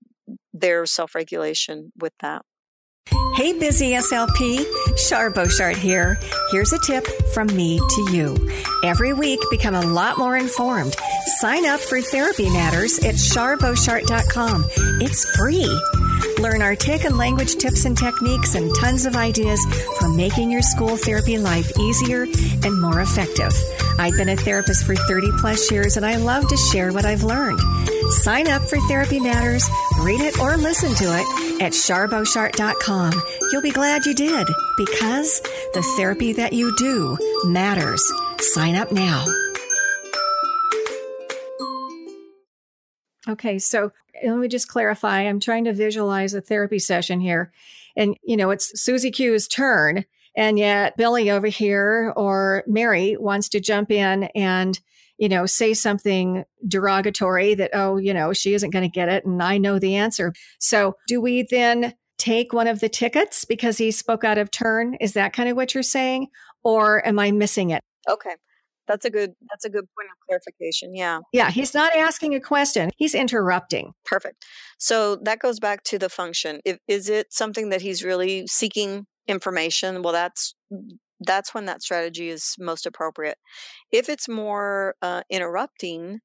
[0.56, 2.42] their self regulation with that.
[3.36, 4.66] Hey, busy SLP,
[4.98, 6.18] Shar Boshart here.
[6.50, 8.52] Here's a tip from me to you.
[8.84, 10.96] Every week, become a lot more informed.
[11.38, 14.66] Sign up for Therapy Matters at charboshart.com.
[15.02, 15.70] It's free.
[16.40, 19.60] Learn our tech and language tips and techniques and tons of ideas
[20.00, 23.54] for making your school therapy life easier and more effective.
[23.98, 27.24] I've been a therapist for 30 plus years and I love to share what I've
[27.24, 27.60] learned.
[28.12, 29.68] Sign up for Therapy Matters,
[30.00, 33.14] read it or listen to it at charboshart.com.
[33.52, 35.42] You'll be glad you did because
[35.74, 38.04] the therapy that you do matters.
[38.40, 39.26] Sign up now.
[43.28, 45.22] Okay, so eh, let me just clarify.
[45.22, 47.52] I'm trying to visualize a therapy session here.
[47.96, 50.06] And, you know, it's Susie Q's turn.
[50.38, 54.80] And yet Billy over here or Mary wants to jump in and,
[55.18, 59.26] you know, say something derogatory that, oh, you know, she isn't going to get it.
[59.26, 60.34] And I know the answer.
[60.60, 64.96] So do we then take one of the tickets because he spoke out of turn?
[64.96, 66.28] Is that kind of what you're saying?
[66.64, 67.82] Or am I missing it?
[68.10, 68.36] Okay.
[68.88, 70.96] That's a good that's a good point of clarification.
[70.96, 71.20] Yeah.
[71.34, 72.92] Yeah, he's not asking a question.
[72.98, 73.94] He's interrupting.
[74.06, 74.46] Perfect.
[74.78, 76.60] So that goes back to the function.
[76.66, 80.02] If, is it something that he's really seeking information?
[80.02, 80.56] Well, that's
[81.20, 83.38] that's when that strategy is most appropriate.
[83.92, 86.20] If it's more uh, interrupting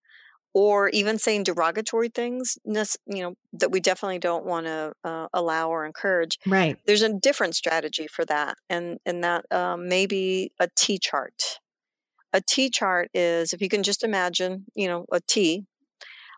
[0.53, 5.70] or even saying derogatory things, you know, that we definitely don't want to uh, allow
[5.70, 6.38] or encourage.
[6.44, 6.77] Right.
[6.87, 11.60] There's a different strategy for that, and and that um, may be a T chart
[12.33, 15.64] a T chart is if you can just imagine, you know, a T,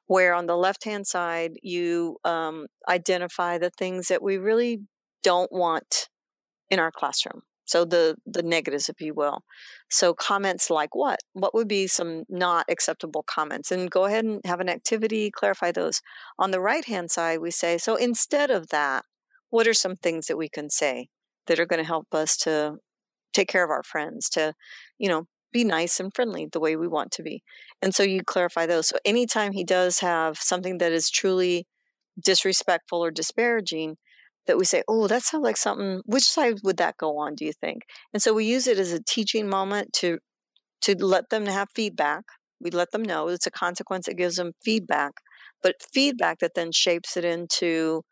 [0.07, 4.81] where on the left hand side you um, identify the things that we really
[5.23, 6.09] don't want
[6.71, 7.43] in our classroom.
[7.65, 9.43] So the the negatives, if you will.
[9.89, 11.21] So comments like what?
[11.33, 13.71] What would be some not acceptable comments?
[13.71, 16.01] And go ahead and have an activity, clarify those.
[16.39, 19.05] On the right hand side, we say, so instead of that,
[19.51, 21.09] what are some things that we can say
[21.47, 22.77] that are going to help us to
[23.33, 24.55] take care of our friends, to,
[24.99, 27.43] you know, be nice and friendly the way we want to be.
[27.81, 28.89] And so you clarify those.
[28.89, 31.67] So anytime he does have something that is truly
[32.23, 33.97] disrespectful or disparaging,
[34.47, 37.45] that we say, oh, that sounds like something, which side would that go on, do
[37.45, 37.83] you think?
[38.13, 40.19] And so we use it as a teaching moment to
[40.83, 42.25] to let them have feedback.
[42.61, 45.13] We let them know it's a consequence that gives them feedback,
[45.63, 48.03] but feedback that then shapes it into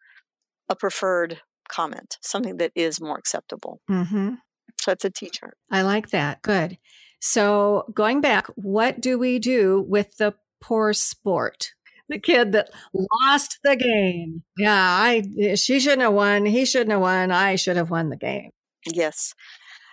[0.69, 3.81] a preferred comment, something that is more acceptable.
[3.91, 4.35] Mm-hmm.
[4.81, 5.55] So it's a teacher.
[5.71, 6.43] I like that.
[6.43, 6.79] Good.
[7.21, 11.73] So going back, what do we do with the poor sport?
[12.11, 14.43] the kid that lost the game.
[14.59, 16.45] Yeah, I she shouldn't have won.
[16.45, 17.31] He shouldn't have won.
[17.31, 18.51] I should have won the game.
[18.85, 19.35] Yes.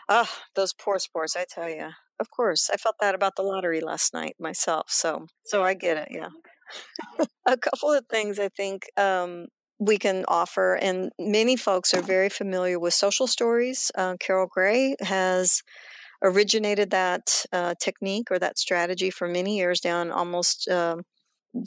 [0.09, 1.89] Oh, those poor sports, I tell you.
[2.19, 2.69] Of course.
[2.73, 4.87] I felt that about the lottery last night myself.
[4.89, 6.29] So so I get it, yeah.
[7.45, 9.47] a couple of things I think um,
[9.79, 13.91] we can offer, and many folks are very familiar with social stories.
[13.95, 15.61] Uh, Carol Gray has
[16.23, 20.97] originated that uh, technique or that strategy for many years down almost uh,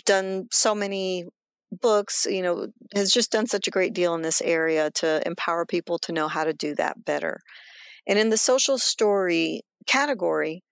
[0.04, 1.24] done so many
[1.72, 5.64] books you know has just done such a great deal in this area to empower
[5.64, 7.40] people to know how to do that better.
[8.06, 10.62] And in the social story category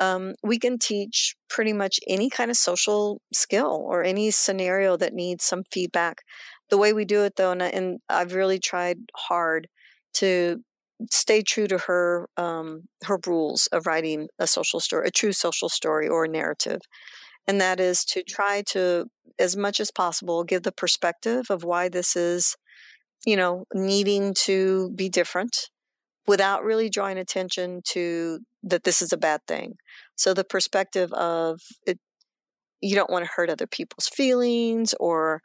[0.00, 5.14] um, we can teach pretty much any kind of social skill or any scenario that
[5.14, 6.22] needs some feedback.
[6.68, 9.68] The way we do it though and, and i've really tried hard
[10.14, 10.62] to
[11.10, 15.68] stay true to her um, her rules of writing a social story, a true social
[15.68, 16.80] story or a narrative,
[17.46, 19.06] and that is to try to,
[19.38, 22.56] as much as possible, give the perspective of why this is,
[23.26, 25.70] you know, needing to be different,
[26.26, 29.74] without really drawing attention to that this is a bad thing.
[30.16, 31.98] So the perspective of it,
[32.80, 35.40] you don't want to hurt other people's feelings or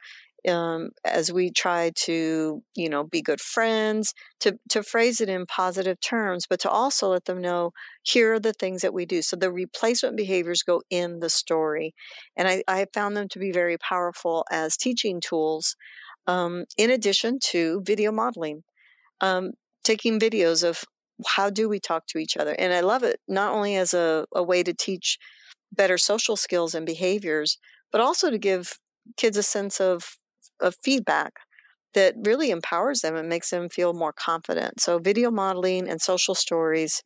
[0.48, 5.46] um, as we try to you know be good friends to to phrase it in
[5.46, 7.72] positive terms but to also let them know
[8.02, 9.22] here are the things that we do.
[9.22, 11.94] So the replacement behaviors go in the story
[12.36, 15.76] and i, I found them to be very powerful as teaching tools
[16.26, 18.62] um, in addition to video modeling
[19.20, 19.52] um,
[19.84, 20.84] taking videos of
[21.26, 24.24] how do we talk to each other and i love it not only as a,
[24.34, 25.18] a way to teach
[25.72, 27.58] better social skills and behaviors
[27.92, 28.78] but also to give
[29.16, 30.16] kids a sense of
[30.60, 31.32] of feedback
[31.94, 34.80] that really empowers them and makes them feel more confident.
[34.80, 37.02] So, video modeling and social stories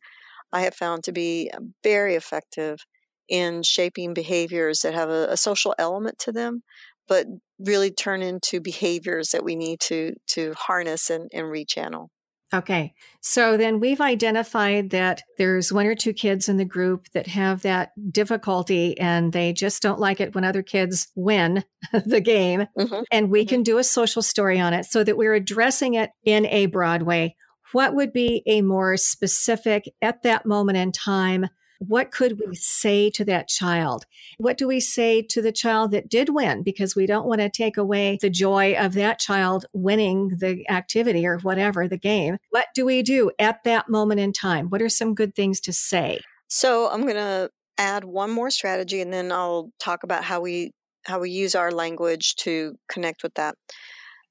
[0.53, 2.79] I have found to be uh, very effective
[3.27, 6.61] in shaping behaviors that have a, a social element to them,
[7.07, 7.25] but
[7.59, 12.07] really turn into behaviors that we need to to harness and, and rechannel.
[12.53, 12.93] Okay.
[13.21, 17.63] So then we've identified that there's one or two kids in the group that have
[17.63, 21.63] that difficulty and they just don't like it when other kids win
[22.05, 22.67] the game.
[22.77, 23.01] Mm-hmm.
[23.11, 23.49] And we mm-hmm.
[23.49, 27.01] can do a social story on it so that we're addressing it in a broad
[27.01, 27.35] way.
[27.71, 31.47] What would be a more specific at that moment in time
[31.79, 34.05] what could we say to that child?
[34.37, 36.63] What do we say to the child that did win?
[36.63, 41.25] Because we don't want to take away the joy of that child winning the activity
[41.25, 42.37] or whatever, the game.
[42.49, 44.69] What do we do at that moment in time?
[44.69, 46.21] What are some good things to say?
[46.47, 50.71] So I'm going to add one more strategy and then I'll talk about how we
[51.05, 53.55] how we use our language to connect with that.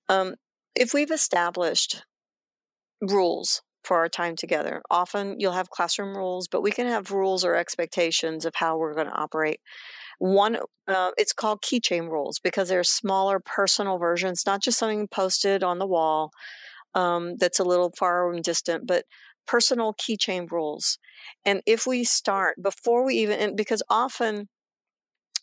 [0.08, 0.34] Um,
[0.74, 2.02] if we've established
[3.00, 4.82] rules for our time together.
[4.90, 8.94] Often you'll have classroom rules, but we can have rules or expectations of how we're
[8.94, 9.60] going to operate.
[10.18, 15.62] One, uh, it's called keychain rules because they're smaller personal versions, not just something posted
[15.64, 16.30] on the wall
[16.94, 19.04] um, that's a little far and distant, but
[19.46, 20.98] personal keychain rules.
[21.44, 24.48] And if we start before we even, because often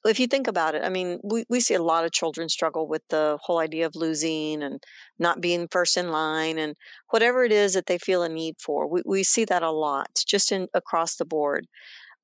[0.09, 2.87] if you think about it, I mean, we, we see a lot of children struggle
[2.87, 4.81] with the whole idea of losing and
[5.19, 6.75] not being first in line and
[7.09, 8.87] whatever it is that they feel a need for.
[8.87, 11.67] We, we see that a lot just in across the board.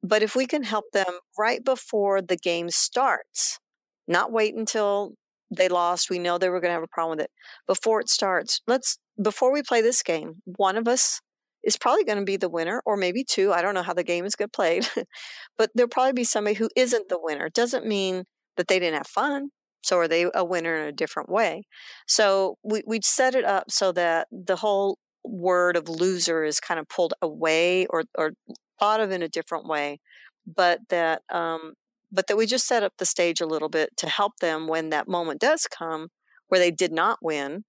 [0.01, 3.59] But if we can help them right before the game starts,
[4.07, 5.13] not wait until
[5.55, 7.31] they lost, we know they were going to have a problem with it.
[7.67, 11.21] Before it starts, let's, before we play this game, one of us
[11.63, 13.51] is probably going to be the winner, or maybe two.
[13.51, 14.87] I don't know how the game is get played,
[15.57, 17.49] but there'll probably be somebody who isn't the winner.
[17.49, 18.23] Doesn't mean
[18.57, 19.49] that they didn't have fun.
[19.83, 21.63] So are they a winner in a different way?
[22.07, 26.79] So we we set it up so that the whole word of loser is kind
[26.79, 28.31] of pulled away or or
[28.79, 29.99] thought of in a different way,
[30.45, 31.73] but that um,
[32.11, 34.89] but that we just set up the stage a little bit to help them when
[34.89, 36.07] that moment does come
[36.47, 37.63] where they did not win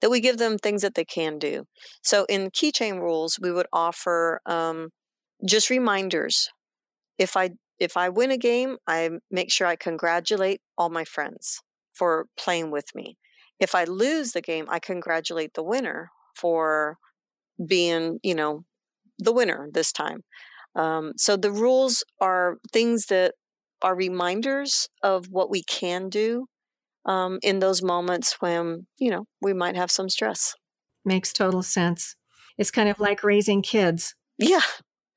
[0.00, 1.64] that we give them things that they can do.
[2.02, 4.90] So in keychain rules, we would offer um,
[5.46, 6.48] just reminders.
[7.18, 11.60] If I if I win a game, I make sure I congratulate all my friends
[11.94, 13.16] for playing with me.
[13.58, 16.98] If I lose the game, I congratulate the winner for
[17.66, 18.64] being, you know,
[19.18, 20.20] the winner this time.
[20.74, 23.34] Um, so the rules are things that
[23.82, 26.46] are reminders of what we can do
[27.06, 30.54] um, in those moments when, you know, we might have some stress.
[31.04, 32.16] Makes total sense.
[32.58, 34.14] It's kind of like raising kids.
[34.38, 34.60] Yeah,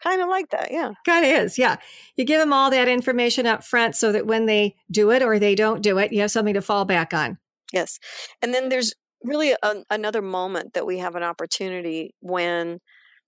[0.04, 0.70] kind of like that.
[0.72, 0.92] Yeah.
[1.06, 1.58] Kind of is.
[1.58, 1.78] Yeah.
[2.16, 5.40] You give them all that information up front so that when they do it or
[5.40, 7.38] they don't do it, you have something to fall back on.
[7.72, 8.00] Yes.
[8.42, 8.94] And then there's
[9.24, 12.80] really a, another moment that we have an opportunity when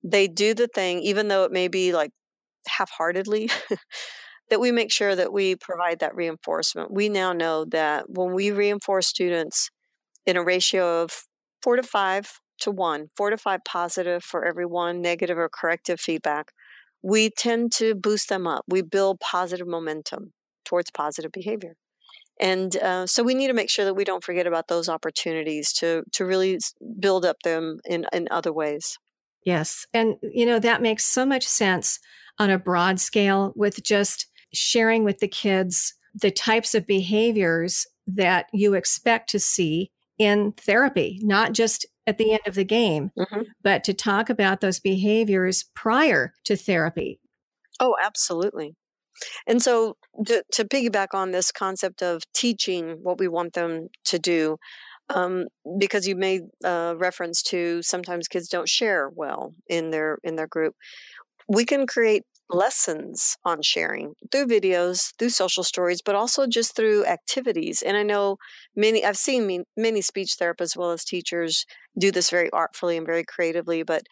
[0.03, 2.11] they do the thing, even though it may be like
[2.67, 3.49] half heartedly,
[4.49, 6.91] that we make sure that we provide that reinforcement.
[6.91, 9.69] We now know that when we reinforce students
[10.25, 11.25] in a ratio of
[11.61, 15.99] four to five to one, four to five positive for every one negative or corrective
[15.99, 16.51] feedback,
[17.01, 18.63] we tend to boost them up.
[18.67, 20.33] We build positive momentum
[20.63, 21.75] towards positive behavior.
[22.39, 25.71] And uh, so we need to make sure that we don't forget about those opportunities
[25.73, 26.59] to to really
[26.99, 28.97] build up them in, in other ways.
[29.45, 29.85] Yes.
[29.93, 31.99] And, you know, that makes so much sense
[32.39, 34.27] on a broad scale with just
[34.57, 41.19] sharing with the kids the types of behaviors that you expect to see in therapy,
[41.21, 43.41] not just at the end of the game, mm-hmm.
[43.61, 47.19] but to talk about those behaviors prior to therapy.
[47.79, 48.75] Oh, absolutely.
[49.47, 49.95] And so,
[50.25, 54.57] to, to piggyback on this concept of teaching what we want them to do,
[55.09, 55.45] um,
[55.77, 60.47] because you made uh, reference to sometimes kids don't share well in their in their
[60.47, 60.75] group,
[61.47, 67.05] we can create lessons on sharing through videos, through social stories, but also just through
[67.05, 67.81] activities.
[67.81, 68.37] And I know
[68.75, 71.65] many, I've seen many speech therapists as well as teachers
[71.97, 74.03] do this very artfully and very creatively, but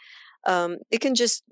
[0.47, 1.43] um, it can just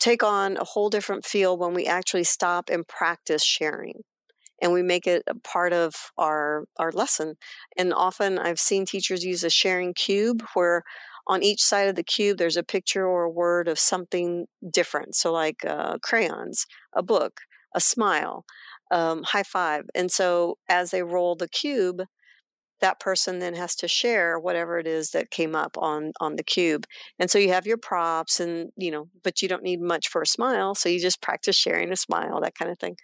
[0.00, 4.02] take on a whole different feel when we actually stop and practice sharing
[4.62, 7.36] and we make it a part of our our lesson
[7.78, 10.82] and often i've seen teachers use a sharing cube where
[11.26, 15.14] on each side of the cube there's a picture or a word of something different.
[15.14, 17.40] So like uh, crayons a book
[17.74, 18.44] a smile
[18.90, 19.84] um, high five.
[19.94, 22.02] And so as they roll the cube
[22.80, 26.42] that person then has to share whatever it is that came up on on the
[26.42, 26.84] cube.
[27.18, 30.22] And so you have your props and you know but you don't need much for
[30.22, 32.96] a smile so you just practice sharing a smile that kind of thing.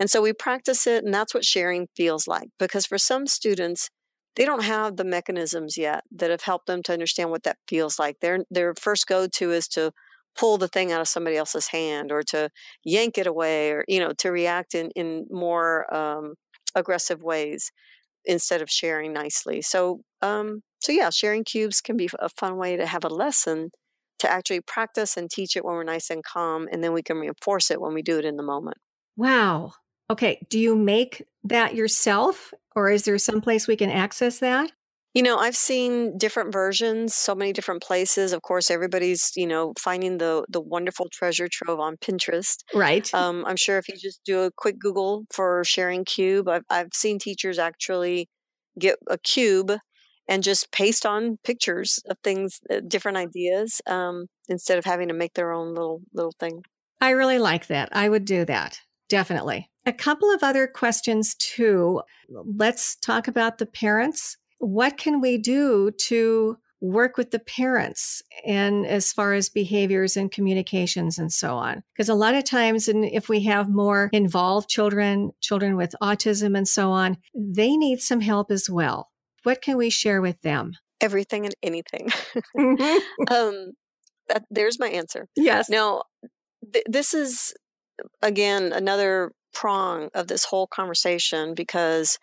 [0.00, 3.90] And so we practice it and that's what sharing feels like because for some students
[4.36, 7.98] they don't have the mechanisms yet that have helped them to understand what that feels
[7.98, 9.92] like their their first go to is to
[10.36, 12.48] pull the thing out of somebody else's hand or to
[12.84, 16.34] yank it away or you know to react in in more um,
[16.74, 17.70] aggressive ways
[18.24, 19.62] instead of sharing nicely.
[19.62, 23.70] So, um, so yeah, sharing cubes can be a fun way to have a lesson
[24.20, 27.18] to actually practice and teach it when we're nice and calm, and then we can
[27.18, 28.78] reinforce it when we do it in the moment.
[29.16, 29.74] Wow.
[30.10, 30.46] Okay.
[30.48, 34.72] Do you make that yourself, or is there some place we can access that?
[35.14, 38.32] You know, I've seen different versions, so many different places.
[38.32, 42.58] Of course, everybody's you know finding the the wonderful treasure trove on Pinterest.
[42.74, 43.12] Right.
[43.14, 46.94] Um, I'm sure if you just do a quick Google for sharing cube, I've I've
[46.94, 48.28] seen teachers actually
[48.78, 49.72] get a cube
[50.28, 55.14] and just paste on pictures of things, uh, different ideas, um, instead of having to
[55.14, 56.62] make their own little little thing.
[57.00, 57.88] I really like that.
[57.92, 59.70] I would do that definitely.
[59.88, 62.02] A couple of other questions too.
[62.28, 64.36] Let's talk about the parents.
[64.58, 70.30] What can we do to work with the parents and as far as behaviors and
[70.30, 71.84] communications and so on?
[71.94, 76.54] Because a lot of times and if we have more involved children children with autism
[76.54, 79.08] and so on they need some help as well.
[79.44, 80.72] What can we share with them?
[81.00, 82.10] Everything and anything.
[82.58, 83.32] Mm-hmm.
[83.34, 83.72] um
[84.28, 85.28] that, there's my answer.
[85.34, 85.70] Yes.
[85.70, 86.02] Now
[86.74, 87.54] th- this is
[88.20, 92.18] again another prong of this whole conversation because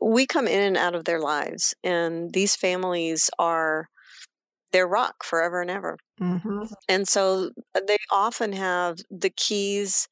[0.00, 3.88] we come in and out of their lives, and these families are
[4.72, 5.96] their rock forever and ever.
[6.20, 6.64] Mm-hmm.
[6.88, 10.08] And so uh, they often have the keys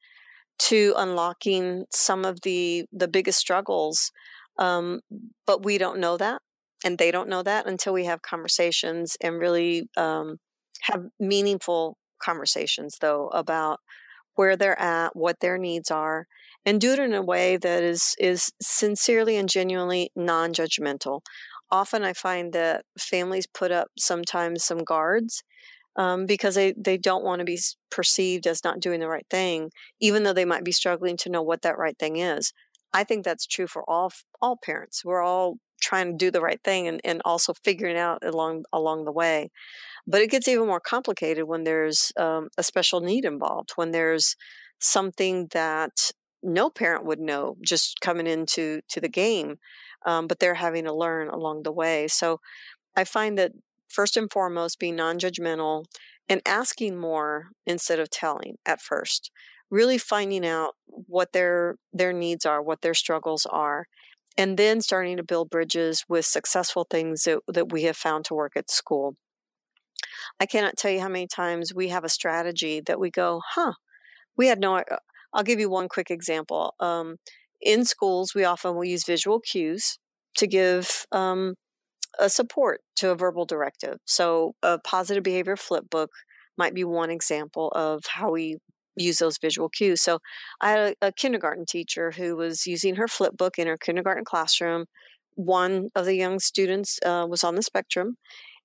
[0.59, 4.11] to unlocking some of the the biggest struggles,
[4.57, 5.01] um,
[5.45, 6.41] but we don't know that,
[6.85, 10.37] and they don't know that until we have conversations and really um,
[10.83, 13.79] have meaningful conversations, though, about
[14.35, 16.25] where they're at, what their needs are,
[16.65, 21.21] and do it in a way that is is sincerely and genuinely non-judgmental.
[21.71, 25.43] Often I find that families put up sometimes some guards
[25.95, 27.59] um, because they, they don't want to be
[27.89, 31.41] perceived as not doing the right thing, even though they might be struggling to know
[31.41, 32.53] what that right thing is.
[32.93, 34.11] I think that's true for all
[34.41, 35.03] all parents.
[35.03, 39.05] We're all trying to do the right thing and, and also figuring out along along
[39.05, 39.49] the way.
[40.07, 44.35] But it gets even more complicated when there's um, a special need involved, when there's
[44.79, 46.11] something that
[46.43, 49.57] no parent would know just coming into to the game,
[50.05, 52.07] um, but they're having to learn along the way.
[52.07, 52.39] So
[52.95, 53.53] I find that
[53.89, 55.85] first and foremost, being non-judgmental
[56.29, 59.31] and asking more instead of telling at first
[59.69, 63.87] really finding out what their their needs are what their struggles are
[64.37, 68.35] and then starting to build bridges with successful things that, that we have found to
[68.35, 69.15] work at school
[70.39, 73.73] i cannot tell you how many times we have a strategy that we go huh
[74.37, 74.83] we had no
[75.33, 76.73] I'll give you one quick example.
[76.79, 77.17] Um,
[77.61, 79.97] in schools, we often will use visual cues
[80.37, 81.55] to give um,
[82.19, 83.97] a support to a verbal directive.
[84.05, 86.11] So, a positive behavior flip book
[86.57, 88.57] might be one example of how we
[88.95, 90.01] use those visual cues.
[90.01, 90.19] So
[90.61, 94.25] I had a, a kindergarten teacher who was using her flip book in her kindergarten
[94.25, 94.85] classroom.
[95.35, 98.17] One of the young students uh, was on the spectrum,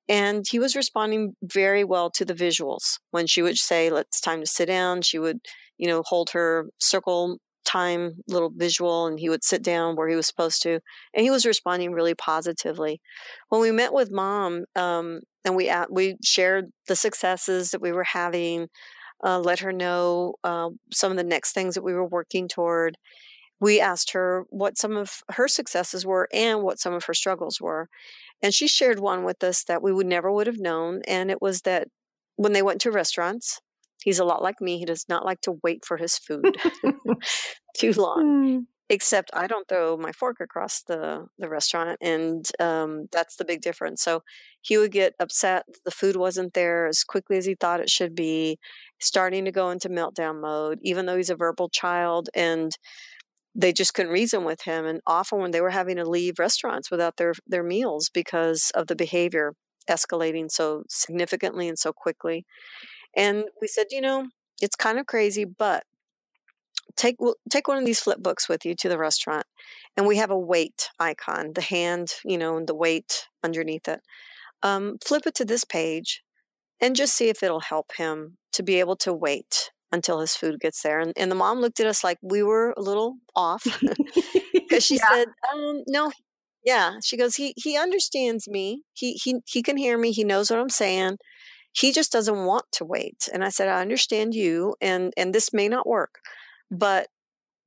[0.08, 2.98] and he was responding very well to the visuals.
[3.10, 5.40] When she would say, "Let's time to sit down," she would,
[5.78, 10.16] you know, hold her circle time little visual and he would sit down where he
[10.16, 10.80] was supposed to
[11.12, 13.00] and he was responding really positively.
[13.50, 18.04] When we met with mom um, and we we shared the successes that we were
[18.04, 18.68] having
[19.24, 22.96] uh, let her know uh, some of the next things that we were working toward
[23.60, 27.60] we asked her what some of her successes were and what some of her struggles
[27.60, 27.88] were
[28.42, 31.42] and she shared one with us that we would never would have known and it
[31.42, 31.88] was that
[32.36, 33.60] when they went to restaurants
[34.02, 34.78] He's a lot like me.
[34.78, 36.56] He does not like to wait for his food
[37.76, 38.24] too long.
[38.24, 38.66] Mm.
[38.90, 43.60] Except I don't throw my fork across the, the restaurant, and um, that's the big
[43.60, 44.02] difference.
[44.02, 44.22] So
[44.62, 48.14] he would get upset the food wasn't there as quickly as he thought it should
[48.14, 48.58] be,
[48.98, 52.30] starting to go into meltdown mode, even though he's a verbal child.
[52.34, 52.72] And
[53.54, 54.86] they just couldn't reason with him.
[54.86, 58.86] And often when they were having to leave restaurants without their, their meals because of
[58.86, 59.54] the behavior
[59.88, 62.44] escalating so significantly and so quickly.
[63.16, 64.28] And we said, you know,
[64.60, 65.84] it's kind of crazy, but
[66.96, 67.16] take
[67.50, 69.46] take one of these flip books with you to the restaurant,
[69.96, 74.00] and we have a wait icon, the hand, you know, and the wait underneath it.
[74.62, 76.22] Um, flip it to this page,
[76.80, 80.60] and just see if it'll help him to be able to wait until his food
[80.60, 81.00] gets there.
[81.00, 83.64] And, and the mom looked at us like we were a little off
[84.52, 85.08] because she yeah.
[85.10, 86.12] said, um, "No,
[86.64, 88.82] yeah." She goes, "He he understands me.
[88.92, 90.12] He he he can hear me.
[90.12, 91.18] He knows what I'm saying."
[91.72, 95.52] He just doesn't want to wait and i said i understand you and and this
[95.52, 96.20] may not work
[96.70, 97.08] but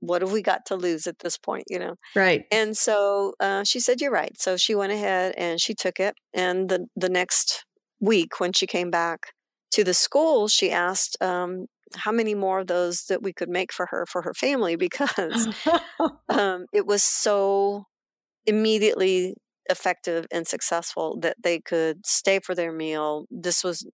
[0.02, 1.66] what have we got to lose at this point?
[1.70, 1.95] you know?
[2.16, 2.45] Right.
[2.52, 4.39] And so uh, she said you're right.
[4.39, 7.66] So she went ahead and she took it and the the next
[7.99, 9.28] week when she came back
[9.72, 13.72] to the school she asked um, how many more of those that we could make
[13.72, 15.47] for her for her family because
[16.30, 17.86] um, it was so
[18.47, 19.36] immediately
[19.70, 23.88] effective and successful that they could stay for their meal this was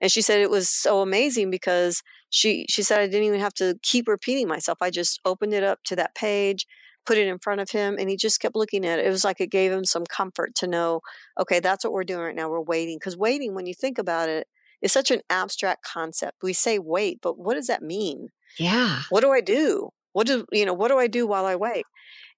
[0.00, 3.54] and she said it was so amazing because she she said i didn't even have
[3.54, 6.66] to keep repeating myself i just opened it up to that page
[7.06, 9.06] put it in front of him and he just kept looking at it.
[9.06, 11.00] It was like it gave him some comfort to know
[11.40, 12.98] okay that's what we're doing right now we're waiting.
[12.98, 14.48] Because waiting when you think about it
[14.82, 18.28] is such an abstract concept we say wait but what does that mean?
[18.58, 19.02] Yeah.
[19.08, 19.90] What do i do?
[20.12, 21.84] What do you know what do i do while i wait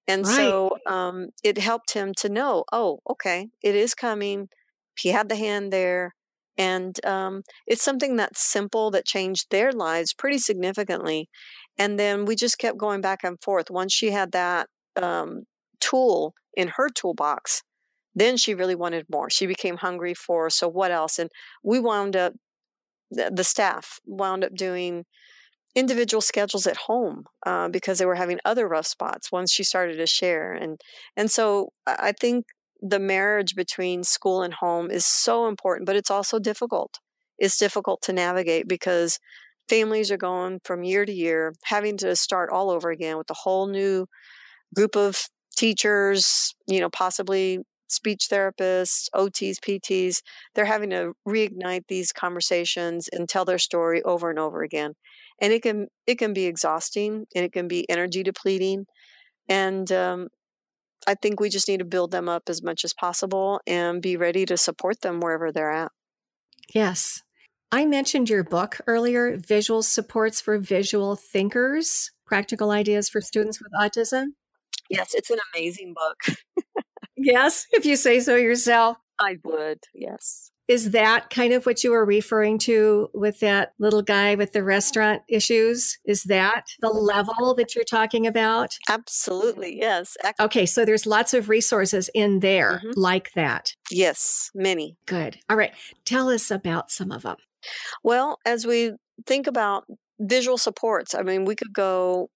[0.09, 0.35] and right.
[0.35, 4.49] so um, it helped him to know, oh, okay, it is coming.
[4.97, 6.15] He had the hand there.
[6.57, 11.29] And um, it's something that's simple that changed their lives pretty significantly.
[11.77, 13.69] And then we just kept going back and forth.
[13.69, 14.67] Once she had that
[15.01, 15.43] um,
[15.79, 17.61] tool in her toolbox,
[18.15, 19.29] then she really wanted more.
[19.29, 21.19] She became hungry for, so what else?
[21.19, 21.29] And
[21.63, 22.33] we wound up,
[23.11, 25.05] the staff wound up doing
[25.75, 29.97] individual schedules at home uh, because they were having other rough spots once she started
[29.97, 30.81] to share and
[31.15, 32.45] and so i think
[32.81, 36.99] the marriage between school and home is so important but it's also difficult.
[37.37, 39.19] It's difficult to navigate because
[39.69, 43.35] families are going from year to year having to start all over again with a
[43.35, 44.07] whole new
[44.75, 50.21] group of teachers you know possibly speech therapists ots pts
[50.53, 54.93] they're having to reignite these conversations and tell their story over and over again
[55.41, 58.85] and it can it can be exhausting and it can be energy depleting
[59.47, 60.27] and um,
[61.07, 64.17] i think we just need to build them up as much as possible and be
[64.17, 65.91] ready to support them wherever they're at.
[66.73, 67.21] Yes.
[67.71, 73.71] I mentioned your book earlier visual supports for visual thinkers practical ideas for students with
[73.79, 74.27] autism.
[74.89, 76.37] Yes it's an amazing book.
[77.21, 78.97] Yes if you say so yourself.
[79.19, 84.03] I would yes is that kind of what you were referring to with that little
[84.03, 85.97] guy with the restaurant issues?
[86.05, 88.77] Is that the level that you're talking about?
[88.87, 90.15] Absolutely, yes.
[90.39, 92.91] Okay, so there's lots of resources in there mm-hmm.
[92.95, 93.73] like that.
[93.89, 94.95] Yes, many.
[95.07, 95.39] Good.
[95.49, 95.73] All right.
[96.05, 97.37] Tell us about some of them.
[98.03, 98.91] Well, as we
[99.25, 99.85] think about
[100.19, 102.29] visual supports, I mean, we could go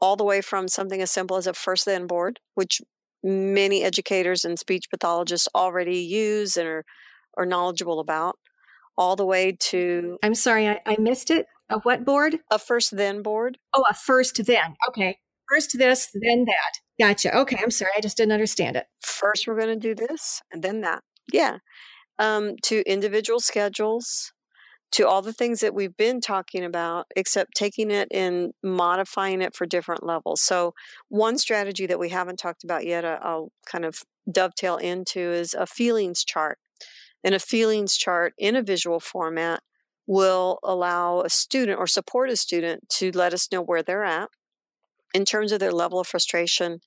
[0.00, 2.80] all the way from something as simple as a first then board, which
[3.22, 6.84] many educators and speech pathologists already use and are
[7.36, 8.36] or knowledgeable about,
[8.96, 10.18] all the way to.
[10.22, 11.46] I'm sorry, I, I missed it.
[11.70, 12.38] A what board?
[12.50, 13.58] A first then board.
[13.74, 14.76] Oh, a first then.
[14.88, 15.18] Okay.
[15.50, 16.72] First this, then that.
[17.00, 17.36] Gotcha.
[17.36, 17.58] Okay.
[17.62, 17.92] I'm sorry.
[17.96, 18.86] I just didn't understand it.
[19.00, 21.02] First, we're going to do this and then that.
[21.32, 21.58] Yeah.
[22.18, 24.32] Um, to individual schedules,
[24.92, 29.54] to all the things that we've been talking about, except taking it and modifying it
[29.54, 30.42] for different levels.
[30.42, 30.72] So,
[31.08, 33.98] one strategy that we haven't talked about yet, uh, I'll kind of
[34.30, 36.58] dovetail into, is a feelings chart
[37.24, 39.62] and a feelings chart in a visual format
[40.06, 44.28] will allow a student or support a student to let us know where they're at
[45.14, 46.80] in terms of their level of frustration,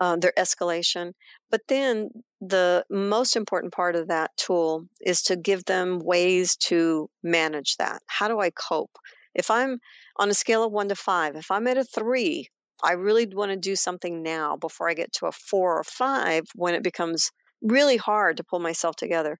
[0.00, 1.12] uh, their escalation.
[1.50, 2.10] But then
[2.40, 8.02] the most important part of that tool is to give them ways to manage that.
[8.06, 8.96] How do I cope?
[9.34, 9.78] If I'm
[10.16, 12.48] on a scale of one to five, if I'm at a three,
[12.82, 16.44] I really want to do something now before I get to a four or five
[16.54, 17.30] when it becomes
[17.62, 19.38] really hard to pull myself together.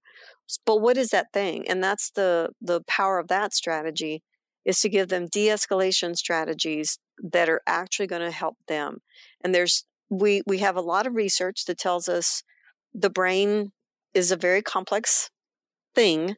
[0.65, 1.69] But what is that thing?
[1.69, 4.23] And that's the the power of that strategy
[4.65, 8.99] is to give them de-escalation strategies that are actually going to help them.
[9.43, 12.43] And there's we we have a lot of research that tells us
[12.95, 13.73] the brain
[14.15, 15.31] is a very complex
[15.95, 16.37] thing.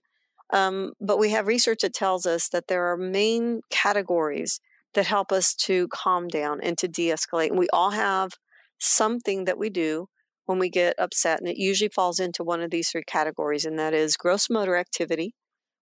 [0.53, 4.61] Um, but we have research that tells us that there are main categories
[4.95, 7.51] that help us to calm down and to de escalate.
[7.51, 8.33] And we all have
[8.78, 10.09] something that we do
[10.51, 13.78] when we get upset, and it usually falls into one of these three categories, and
[13.78, 15.32] that is gross motor activity,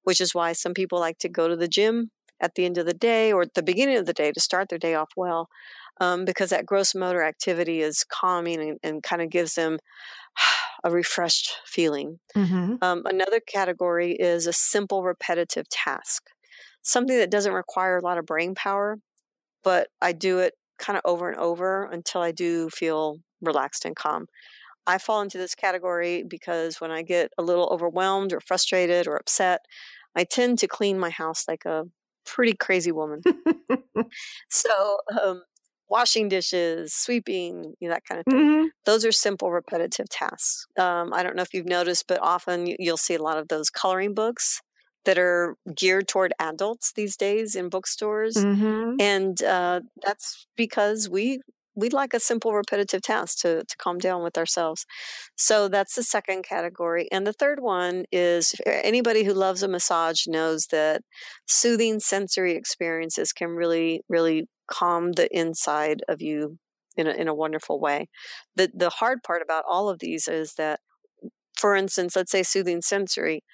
[0.03, 2.85] which is why some people like to go to the gym at the end of
[2.85, 5.49] the day or at the beginning of the day to start their day off well,
[6.03, 9.79] um, because that gross motor activity is calming and, and kind of gives them
[10.85, 12.19] a refreshed feeling.
[12.37, 12.75] Mm-hmm.
[12.83, 16.25] Um, another category is a simple repetitive task,
[16.83, 18.99] something that doesn't require a lot of brain power,
[19.65, 23.97] but I do it kind of over and over until I do feel relaxed and
[23.97, 24.27] calm.
[24.89, 29.17] I fall into this category because when I get a little overwhelmed or frustrated or
[29.17, 29.67] upset,
[30.17, 31.85] I tend to clean my house like a
[32.25, 33.21] pretty crazy woman.
[34.51, 35.43] so, um,
[35.91, 38.41] washing dishes, sweeping, you know, that kind of thing.
[38.41, 38.67] Mm-hmm.
[38.87, 40.67] Those are simple, repetitive tasks.
[40.79, 43.69] Um, I don't know if you've noticed, but often you'll see a lot of those
[43.71, 44.61] coloring books
[45.05, 48.37] that are geared toward adults these days in bookstores.
[48.37, 48.97] Mm-hmm.
[49.01, 51.41] And uh, that's because we
[51.79, 54.85] we'd like a simple repetitive task to, to calm down with ourselves.
[55.37, 59.69] So that's the second category and the third one is eh, anybody who loves a
[59.69, 61.03] massage knows that
[61.47, 66.59] soothing sensory experiences can really really calm the inside of you
[66.97, 68.09] in a, in a wonderful way.
[68.57, 70.81] The the hard part about all of these is that
[71.57, 73.45] for instance let's say soothing sensory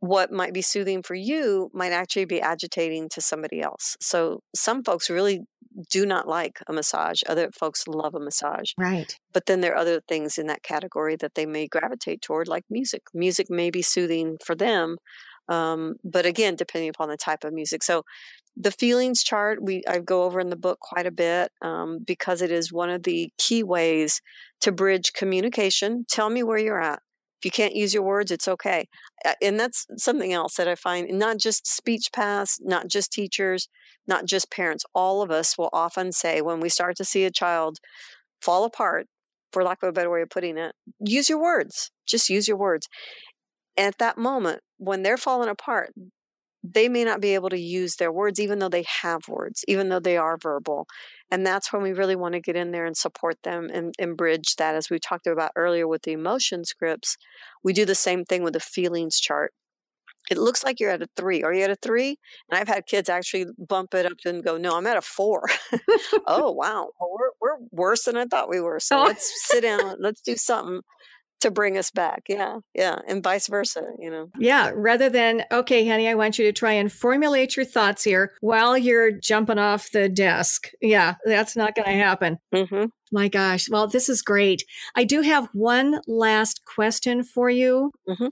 [0.00, 3.96] what might be soothing for you might actually be agitating to somebody else.
[4.00, 5.42] So some folks really
[5.90, 7.22] do not like a massage.
[7.28, 8.72] Other folks love a massage.
[8.76, 9.16] Right.
[9.32, 12.64] But then there are other things in that category that they may gravitate toward, like
[12.70, 13.02] music.
[13.14, 14.96] Music may be soothing for them.
[15.48, 17.82] Um, but again, depending upon the type of music.
[17.82, 18.04] So
[18.56, 22.42] the feelings chart we I go over in the book quite a bit um, because
[22.42, 24.22] it is one of the key ways
[24.60, 26.04] to bridge communication.
[26.08, 27.00] Tell me where you're at.
[27.40, 28.86] If you can't use your words, it's okay.
[29.40, 33.68] And that's something else that I find not just speech paths, not just teachers,
[34.06, 34.84] not just parents.
[34.94, 37.78] All of us will often say when we start to see a child
[38.42, 39.06] fall apart,
[39.52, 41.90] for lack of a better way of putting it, use your words.
[42.06, 42.88] Just use your words.
[43.76, 45.92] And at that moment, when they're falling apart,
[46.62, 49.88] they may not be able to use their words, even though they have words, even
[49.88, 50.86] though they are verbal.
[51.30, 54.16] And that's when we really want to get in there and support them and, and
[54.16, 57.16] bridge that, as we talked about earlier with the emotion scripts.
[57.62, 59.52] We do the same thing with the feelings chart.
[60.30, 61.42] It looks like you're at a three.
[61.42, 62.18] Are you at a three?
[62.50, 65.48] And I've had kids actually bump it up and go, "No, I'm at a four.
[66.26, 68.78] oh wow, well, we're we're worse than I thought we were.
[68.80, 69.04] So oh.
[69.04, 69.96] let's sit down.
[69.98, 70.82] Let's do something
[71.40, 72.24] to bring us back.
[72.28, 72.58] Yeah.
[72.74, 72.98] Yeah.
[73.08, 74.30] And vice versa, you know.
[74.38, 74.72] Yeah.
[74.74, 78.76] Rather than, okay, honey, I want you to try and formulate your thoughts here while
[78.76, 80.70] you're jumping off the desk.
[80.80, 81.14] Yeah.
[81.24, 82.38] That's not going to happen.
[82.54, 82.86] Mm-hmm.
[83.12, 83.68] My gosh.
[83.68, 84.64] Well, this is great.
[84.94, 87.92] I do have one last question for you.
[88.08, 88.28] Mm-hmm.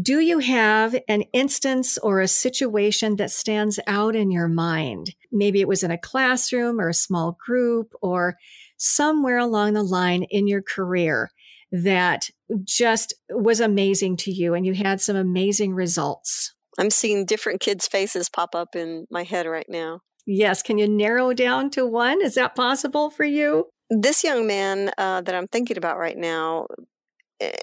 [0.00, 5.14] Do you have an instance or a situation that stands out in your mind?
[5.32, 8.36] Maybe it was in a classroom or a small group or
[8.76, 11.30] somewhere along the line in your career
[11.72, 12.28] that
[12.64, 16.54] just was amazing to you and you had some amazing results?
[16.78, 20.00] I'm seeing different kids' faces pop up in my head right now.
[20.26, 20.62] Yes.
[20.62, 22.22] Can you narrow down to one?
[22.22, 23.66] Is that possible for you?
[23.90, 26.66] This young man uh, that I'm thinking about right now,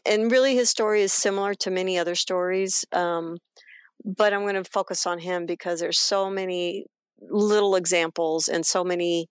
[0.06, 3.38] and really his story is similar to many other stories, um,
[4.04, 6.86] but I'm going to focus on him because there's so many
[7.22, 9.28] little examples and so many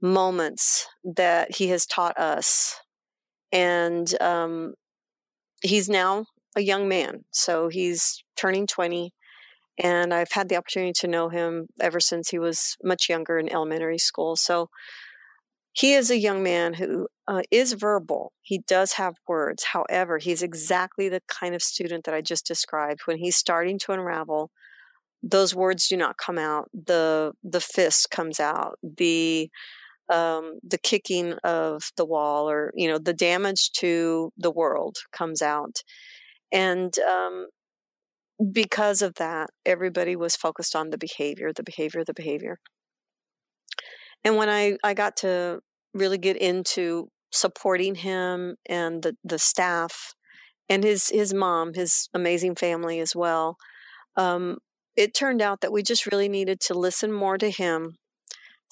[0.00, 2.76] moments that he has taught us
[3.52, 4.74] and um,
[5.62, 6.26] he's now
[6.56, 7.24] a young man.
[7.30, 9.12] So he's turning 20.
[9.82, 13.50] And I've had the opportunity to know him ever since he was much younger in
[13.50, 14.36] elementary school.
[14.36, 14.68] So
[15.72, 18.32] he is a young man who uh, is verbal.
[18.42, 19.64] He does have words.
[19.72, 23.02] However, he's exactly the kind of student that I just described.
[23.04, 24.50] When he's starting to unravel,
[25.22, 26.68] those words do not come out.
[26.74, 28.78] The the fist comes out.
[28.82, 29.48] The
[30.10, 35.42] um, the kicking of the wall or you know the damage to the world comes
[35.42, 35.76] out
[36.52, 37.46] and um,
[38.52, 42.58] because of that, everybody was focused on the behavior, the behavior, the behavior.
[44.24, 45.60] And when I, I got to
[45.94, 50.14] really get into supporting him and the, the staff
[50.68, 53.56] and his, his mom, his amazing family as well,
[54.16, 54.58] um,
[54.96, 57.96] it turned out that we just really needed to listen more to him,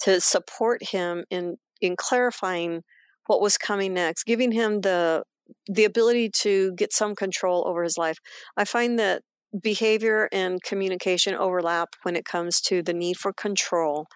[0.01, 2.83] to support him in, in clarifying
[3.27, 5.23] what was coming next, giving him the
[5.67, 8.17] the ability to get some control over his life.
[8.55, 9.23] I find that
[9.61, 14.07] behavior and communication overlap when it comes to the need for control.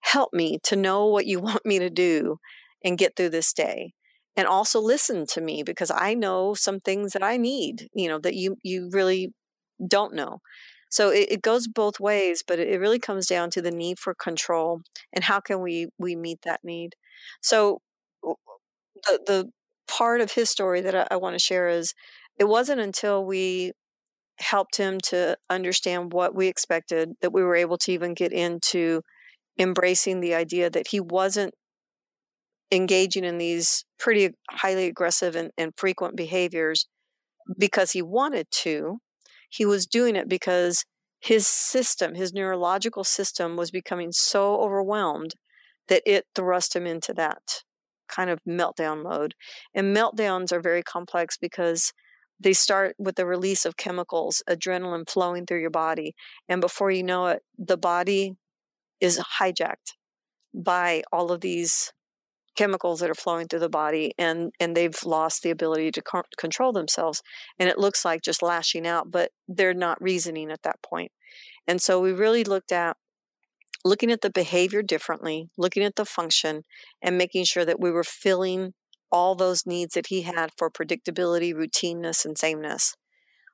[0.00, 2.36] Help me to know what you want me to do
[2.84, 3.92] and get through this day.
[4.36, 8.18] And also listen to me because I know some things that I need, you know,
[8.20, 9.32] that you you really
[9.86, 10.38] don't know.
[10.90, 14.14] So it, it goes both ways, but it really comes down to the need for
[14.14, 14.82] control
[15.12, 16.94] and how can we we meet that need.
[17.42, 17.80] So
[19.06, 19.50] the the
[19.88, 21.94] part of his story that I, I want to share is
[22.38, 23.72] it wasn't until we
[24.40, 29.02] helped him to understand what we expected that we were able to even get into
[29.58, 31.54] embracing the idea that he wasn't
[32.72, 36.86] engaging in these pretty highly aggressive and, and frequent behaviors
[37.58, 38.98] because he wanted to.
[39.50, 40.84] He was doing it because
[41.20, 45.34] his system, his neurological system, was becoming so overwhelmed
[45.88, 47.62] that it thrust him into that
[48.08, 49.34] kind of meltdown mode.
[49.74, 51.92] And meltdowns are very complex because
[52.38, 56.14] they start with the release of chemicals, adrenaline flowing through your body.
[56.48, 58.36] And before you know it, the body
[59.00, 59.96] is hijacked
[60.54, 61.92] by all of these
[62.56, 66.22] chemicals that are flowing through the body and and they've lost the ability to co-
[66.36, 67.22] control themselves
[67.58, 70.90] and it looks like just lashing out but they're not reasoning at that point.
[70.90, 71.12] point
[71.66, 72.96] and so we really looked at
[73.84, 76.64] looking at the behavior differently, looking at the function,
[77.02, 78.74] and making sure that we were filling
[79.10, 82.94] all those needs that he had for predictability, routineness, and sameness.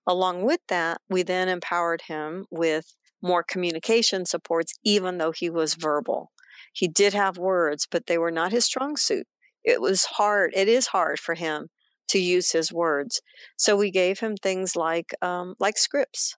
[0.06, 5.74] Along with that, we then empowered him with more communication supports, even though he was
[5.74, 6.30] verbal.
[6.76, 9.26] He did have words, but they were not his strong suit.
[9.64, 11.68] It was hard, it is hard for him
[12.08, 13.22] to use his words.
[13.56, 16.36] So we gave him things like um, like scripts,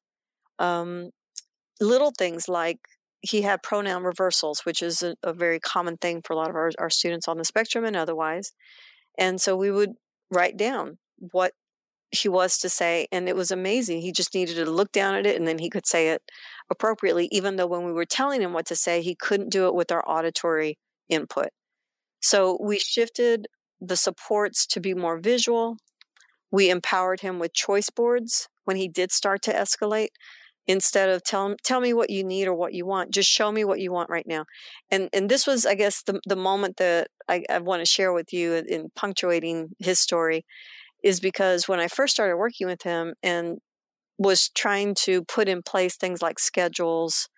[0.61, 1.11] um,
[1.81, 2.79] little things like
[3.21, 6.55] he had pronoun reversals, which is a, a, very common thing for a lot of
[6.55, 8.53] our, our students on the spectrum and otherwise.
[9.19, 9.95] And so we would
[10.31, 10.99] write down
[11.33, 11.53] what
[12.11, 14.01] he was to say, and it was amazing.
[14.01, 16.23] He just needed to look down at it and then he could say it
[16.71, 19.75] appropriately, even though when we were telling him what to say, he couldn't do it
[19.75, 20.79] with our auditory
[21.09, 21.49] input.
[22.21, 23.47] So we shifted
[23.81, 25.77] the supports to be more visual.
[26.51, 30.09] We empowered him with choice boards when he did start to escalate
[30.67, 33.65] instead of tell tell me what you need or what you want just show me
[33.65, 34.45] what you want right now
[34.91, 38.13] and and this was i guess the, the moment that i, I want to share
[38.13, 40.45] with you in punctuating his story
[41.03, 43.59] is because when i first started working with him and
[44.19, 47.29] was trying to put in place things like schedules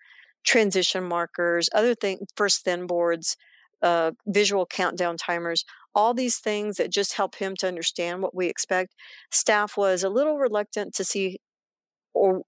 [0.43, 3.35] transition markers other things first then boards
[3.83, 8.47] uh, visual countdown timers all these things that just help him to understand what we
[8.47, 8.93] expect
[9.31, 11.39] staff was a little reluctant to see
[12.13, 12.43] or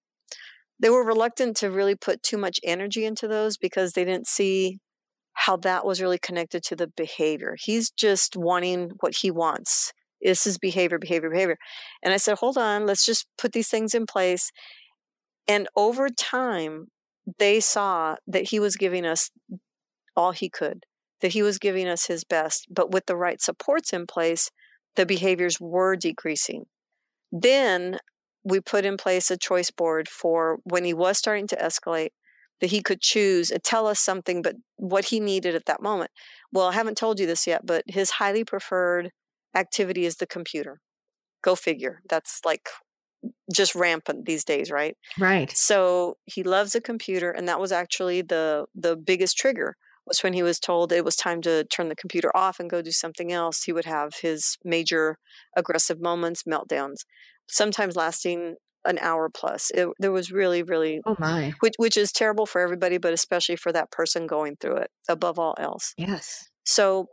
[0.80, 4.80] they were reluctant to really put too much energy into those because they didn't see
[5.34, 7.56] how that was really connected to the behavior.
[7.60, 9.94] He's just wanting what he wants.
[10.24, 11.58] This is behavior, behavior, behavior.
[12.02, 14.52] And I said, hold on, let's just put these things in place.
[15.48, 16.88] And over time,
[17.40, 19.30] they saw that he was giving us
[20.16, 20.86] all he could,
[21.22, 22.68] that he was giving us his best.
[22.70, 24.50] But with the right supports in place,
[24.96, 26.66] the behaviors were decreasing.
[27.32, 27.98] Then
[28.44, 32.10] we put in place a choice board for when he was starting to escalate
[32.62, 36.12] that he could choose and tell us something but what he needed at that moment
[36.52, 39.12] well i haven't told you this yet but his highly preferred
[39.56, 40.80] activity is the computer
[41.42, 42.70] go figure that's like
[43.54, 48.22] just rampant these days right right so he loves a computer and that was actually
[48.22, 49.76] the the biggest trigger
[50.06, 52.82] was when he was told it was time to turn the computer off and go
[52.82, 55.18] do something else he would have his major
[55.56, 57.06] aggressive moments meltdowns
[57.48, 59.72] sometimes lasting an hour plus.
[59.74, 63.56] It, there was really, really, oh my, which which is terrible for everybody, but especially
[63.56, 64.92] for that person going through it.
[65.08, 66.50] Above all else, yes.
[66.66, 67.08] So,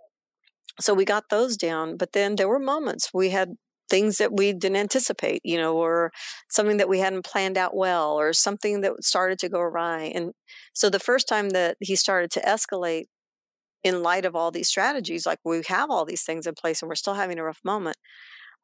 [0.80, 3.50] so we got those down, but then there were moments we had
[3.88, 6.12] things that we didn't anticipate, you know, or
[6.48, 10.12] something that we hadn't planned out well, or something that started to go awry.
[10.14, 10.32] And
[10.72, 13.04] so the first time that he started to escalate,
[13.82, 16.88] in light of all these strategies, like we have all these things in place and
[16.88, 17.96] we're still having a rough moment,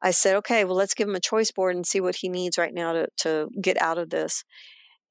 [0.01, 2.57] I said, okay, well, let's give him a choice board and see what he needs
[2.57, 4.43] right now to, to get out of this.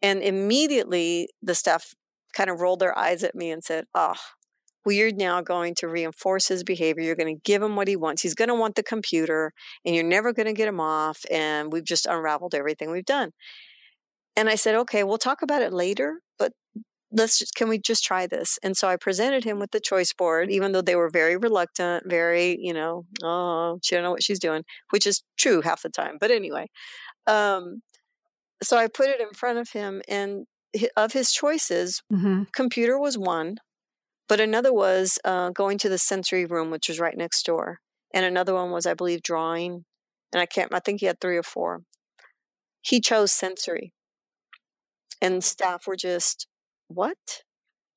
[0.01, 1.95] And immediately the staff
[2.35, 4.15] kind of rolled their eyes at me and said, oh,
[4.87, 7.03] well, you're now going to reinforce his behavior.
[7.03, 8.23] You're going to give him what he wants.
[8.23, 9.53] He's going to want the computer
[9.85, 11.25] and you're never going to get him off.
[11.29, 13.33] And we've just unraveled everything we've done.
[14.37, 16.53] And I said, okay, we'll talk about it later, but
[17.11, 18.61] let's just, can we just try this?
[18.63, 22.05] And so I presented him with the choice board, even though they were very reluctant,
[22.09, 25.89] very, you know, oh, she don't know what she's doing, which is true half the
[25.89, 26.17] time.
[26.21, 26.69] But anyway,
[27.27, 27.81] um,
[28.63, 30.45] so I put it in front of him, and
[30.97, 32.45] of his choices, mm-hmm.
[32.55, 33.57] computer was one,
[34.29, 37.81] but another was uh, going to the sensory room, which was right next door,
[38.13, 39.85] and another one was, I believe, drawing,
[40.33, 40.75] and I can't.
[40.75, 41.83] I think he had three or four.
[42.83, 43.93] He chose sensory,
[45.21, 46.47] and staff were just,
[46.89, 47.43] "What?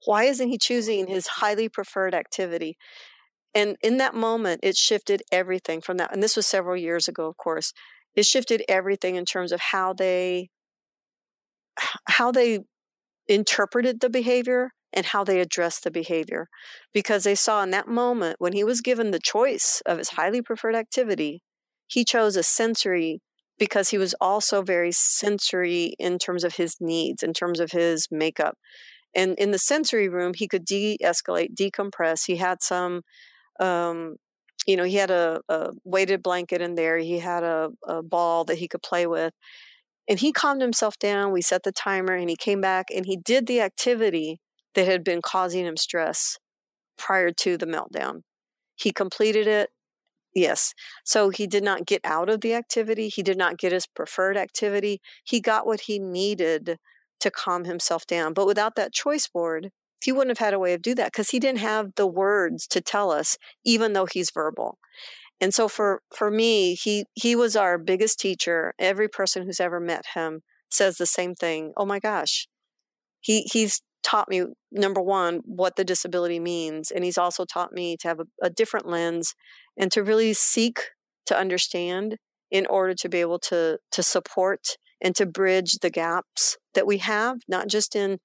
[0.05, 2.77] Why isn't he choosing his highly preferred activity?"
[3.55, 6.13] And in that moment, it shifted everything from that.
[6.13, 7.73] And this was several years ago, of course.
[8.15, 10.49] It shifted everything in terms of how they
[12.05, 12.59] how they
[13.27, 16.47] interpreted the behavior and how they addressed the behavior
[16.93, 20.41] because they saw in that moment when he was given the choice of his highly
[20.41, 21.41] preferred activity
[21.89, 23.21] he chose a sensory
[23.57, 28.07] because he was also very sensory in terms of his needs in terms of his
[28.09, 28.57] makeup.
[29.13, 32.25] And in the sensory room he could de-escalate decompress.
[32.25, 33.01] He had some
[33.59, 34.15] um,
[34.65, 36.97] you know he had a, a, weighted blanket in there.
[36.97, 39.33] He had a, a ball that he could play with.
[40.07, 41.31] And he calmed himself down.
[41.31, 44.39] We set the timer and he came back and he did the activity
[44.75, 46.37] that had been causing him stress
[46.97, 48.21] prior to the meltdown.
[48.75, 49.69] He completed it.
[50.33, 50.73] Yes.
[51.03, 53.09] So he did not get out of the activity.
[53.09, 55.01] He did not get his preferred activity.
[55.23, 56.77] He got what he needed
[57.19, 58.33] to calm himself down.
[58.33, 61.29] But without that choice board, he wouldn't have had a way of do that because
[61.31, 64.77] he didn't have the words to tell us, even though he's verbal.
[65.41, 68.73] And so for for me, he he was our biggest teacher.
[68.79, 71.73] Every person who's ever met him says the same thing.
[71.77, 72.47] Oh my gosh.
[73.21, 77.95] He he's taught me number one what the disability means and he's also taught me
[77.97, 79.35] to have a, a different lens
[79.77, 80.79] and to really seek
[81.25, 82.17] to understand
[82.49, 86.97] in order to be able to to support and to bridge the gaps that we
[86.97, 88.17] have not just in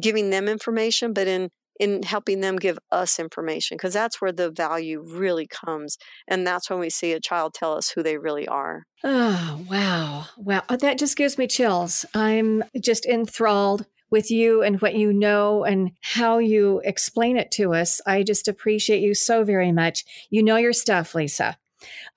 [0.00, 4.50] giving them information but in in helping them give us information because that's where the
[4.50, 5.96] value really comes
[6.28, 8.82] and that's when we see a child tell us who they really are.
[9.02, 12.04] Oh wow wow oh, that just gives me chills.
[12.14, 17.74] I'm just enthralled with you and what you know and how you explain it to
[17.74, 21.56] us i just appreciate you so very much you know your stuff lisa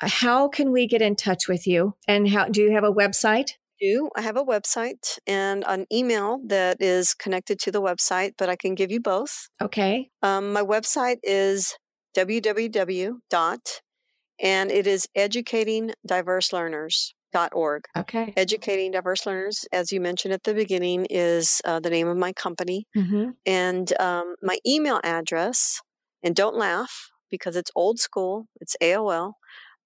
[0.02, 2.92] uh, how can we get in touch with you and how do you have a
[2.92, 3.52] website
[3.84, 4.10] do.
[4.16, 8.56] I have a website and an email that is connected to the website, but I
[8.56, 9.50] can give you both.
[9.62, 10.10] Okay.
[10.22, 11.76] Um, my website is
[12.16, 13.82] www dot
[14.40, 15.08] and it is
[17.34, 17.86] educatingdiverselearners.org.
[17.98, 18.34] Okay.
[18.36, 22.34] Educating Diverse Learners, as you mentioned at the beginning, is uh, the name of my
[22.34, 22.88] company.
[22.96, 23.32] Mm-hmm.
[23.46, 25.82] And um, my email address,
[26.22, 29.34] and don't laugh because it's old school, it's AOL,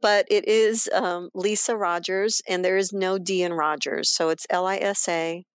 [0.02, 4.10] but it is um, Lisa Rogers, and there is no D in Rogers.
[4.10, 5.46] So it's L I S A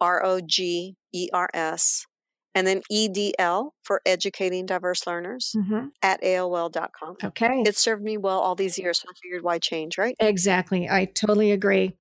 [0.00, 2.06] R O G E R S,
[2.54, 5.86] and then EDL for Educating Diverse Learners mm-hmm.
[6.02, 7.16] at AOL.com.
[7.22, 7.62] Okay.
[7.66, 10.16] It served me well all these years, so I figured why change, right?
[10.20, 10.88] Exactly.
[10.88, 11.96] I totally agree.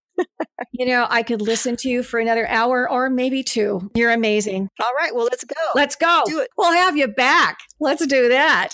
[0.71, 3.89] you know, I could listen to you for another hour or maybe two.
[3.95, 4.69] You're amazing.
[4.81, 5.13] All right.
[5.13, 5.61] Well, let's go.
[5.75, 6.23] Let's go.
[6.25, 6.49] Do it.
[6.57, 7.59] We'll have you back.
[7.79, 8.73] Let's do that.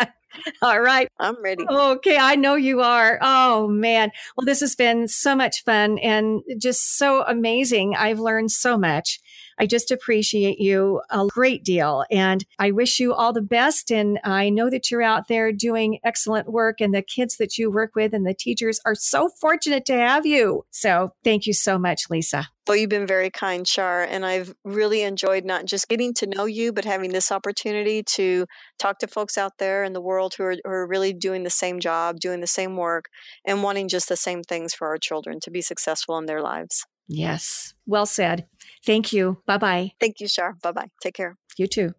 [0.62, 1.08] All right.
[1.18, 1.64] I'm ready.
[1.68, 2.16] Okay.
[2.18, 3.18] I know you are.
[3.20, 4.10] Oh, man.
[4.36, 7.94] Well, this has been so much fun and just so amazing.
[7.96, 9.20] I've learned so much.
[9.60, 12.04] I just appreciate you a great deal.
[12.10, 13.92] And I wish you all the best.
[13.92, 17.70] And I know that you're out there doing excellent work, and the kids that you
[17.70, 20.64] work with and the teachers are so fortunate to have you.
[20.70, 22.48] So thank you so much, Lisa.
[22.66, 26.44] Well, you've been very kind, Shar, and I've really enjoyed not just getting to know
[26.44, 28.46] you, but having this opportunity to
[28.78, 31.50] talk to folks out there in the world who are, who are really doing the
[31.50, 33.06] same job, doing the same work,
[33.44, 36.86] and wanting just the same things for our children to be successful in their lives.
[37.12, 37.74] Yes.
[37.86, 38.46] Well said.
[38.86, 39.42] Thank you.
[39.44, 39.92] Bye bye.
[39.98, 40.56] Thank you, Shar.
[40.62, 40.90] Bye bye.
[41.02, 41.36] Take care.
[41.58, 41.92] You too.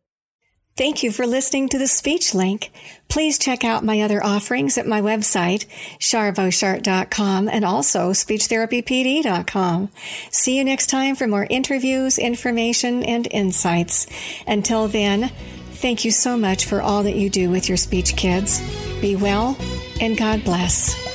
[0.77, 2.71] Thank you for listening to the speech link.
[3.09, 5.65] Please check out my other offerings at my website,
[5.99, 9.89] sharboshart.com and also speechtherapypd.com.
[10.31, 14.07] See you next time for more interviews, information, and insights.
[14.47, 15.27] Until then,
[15.73, 18.61] thank you so much for all that you do with your speech kids.
[19.01, 19.57] Be well
[19.99, 21.10] and God bless.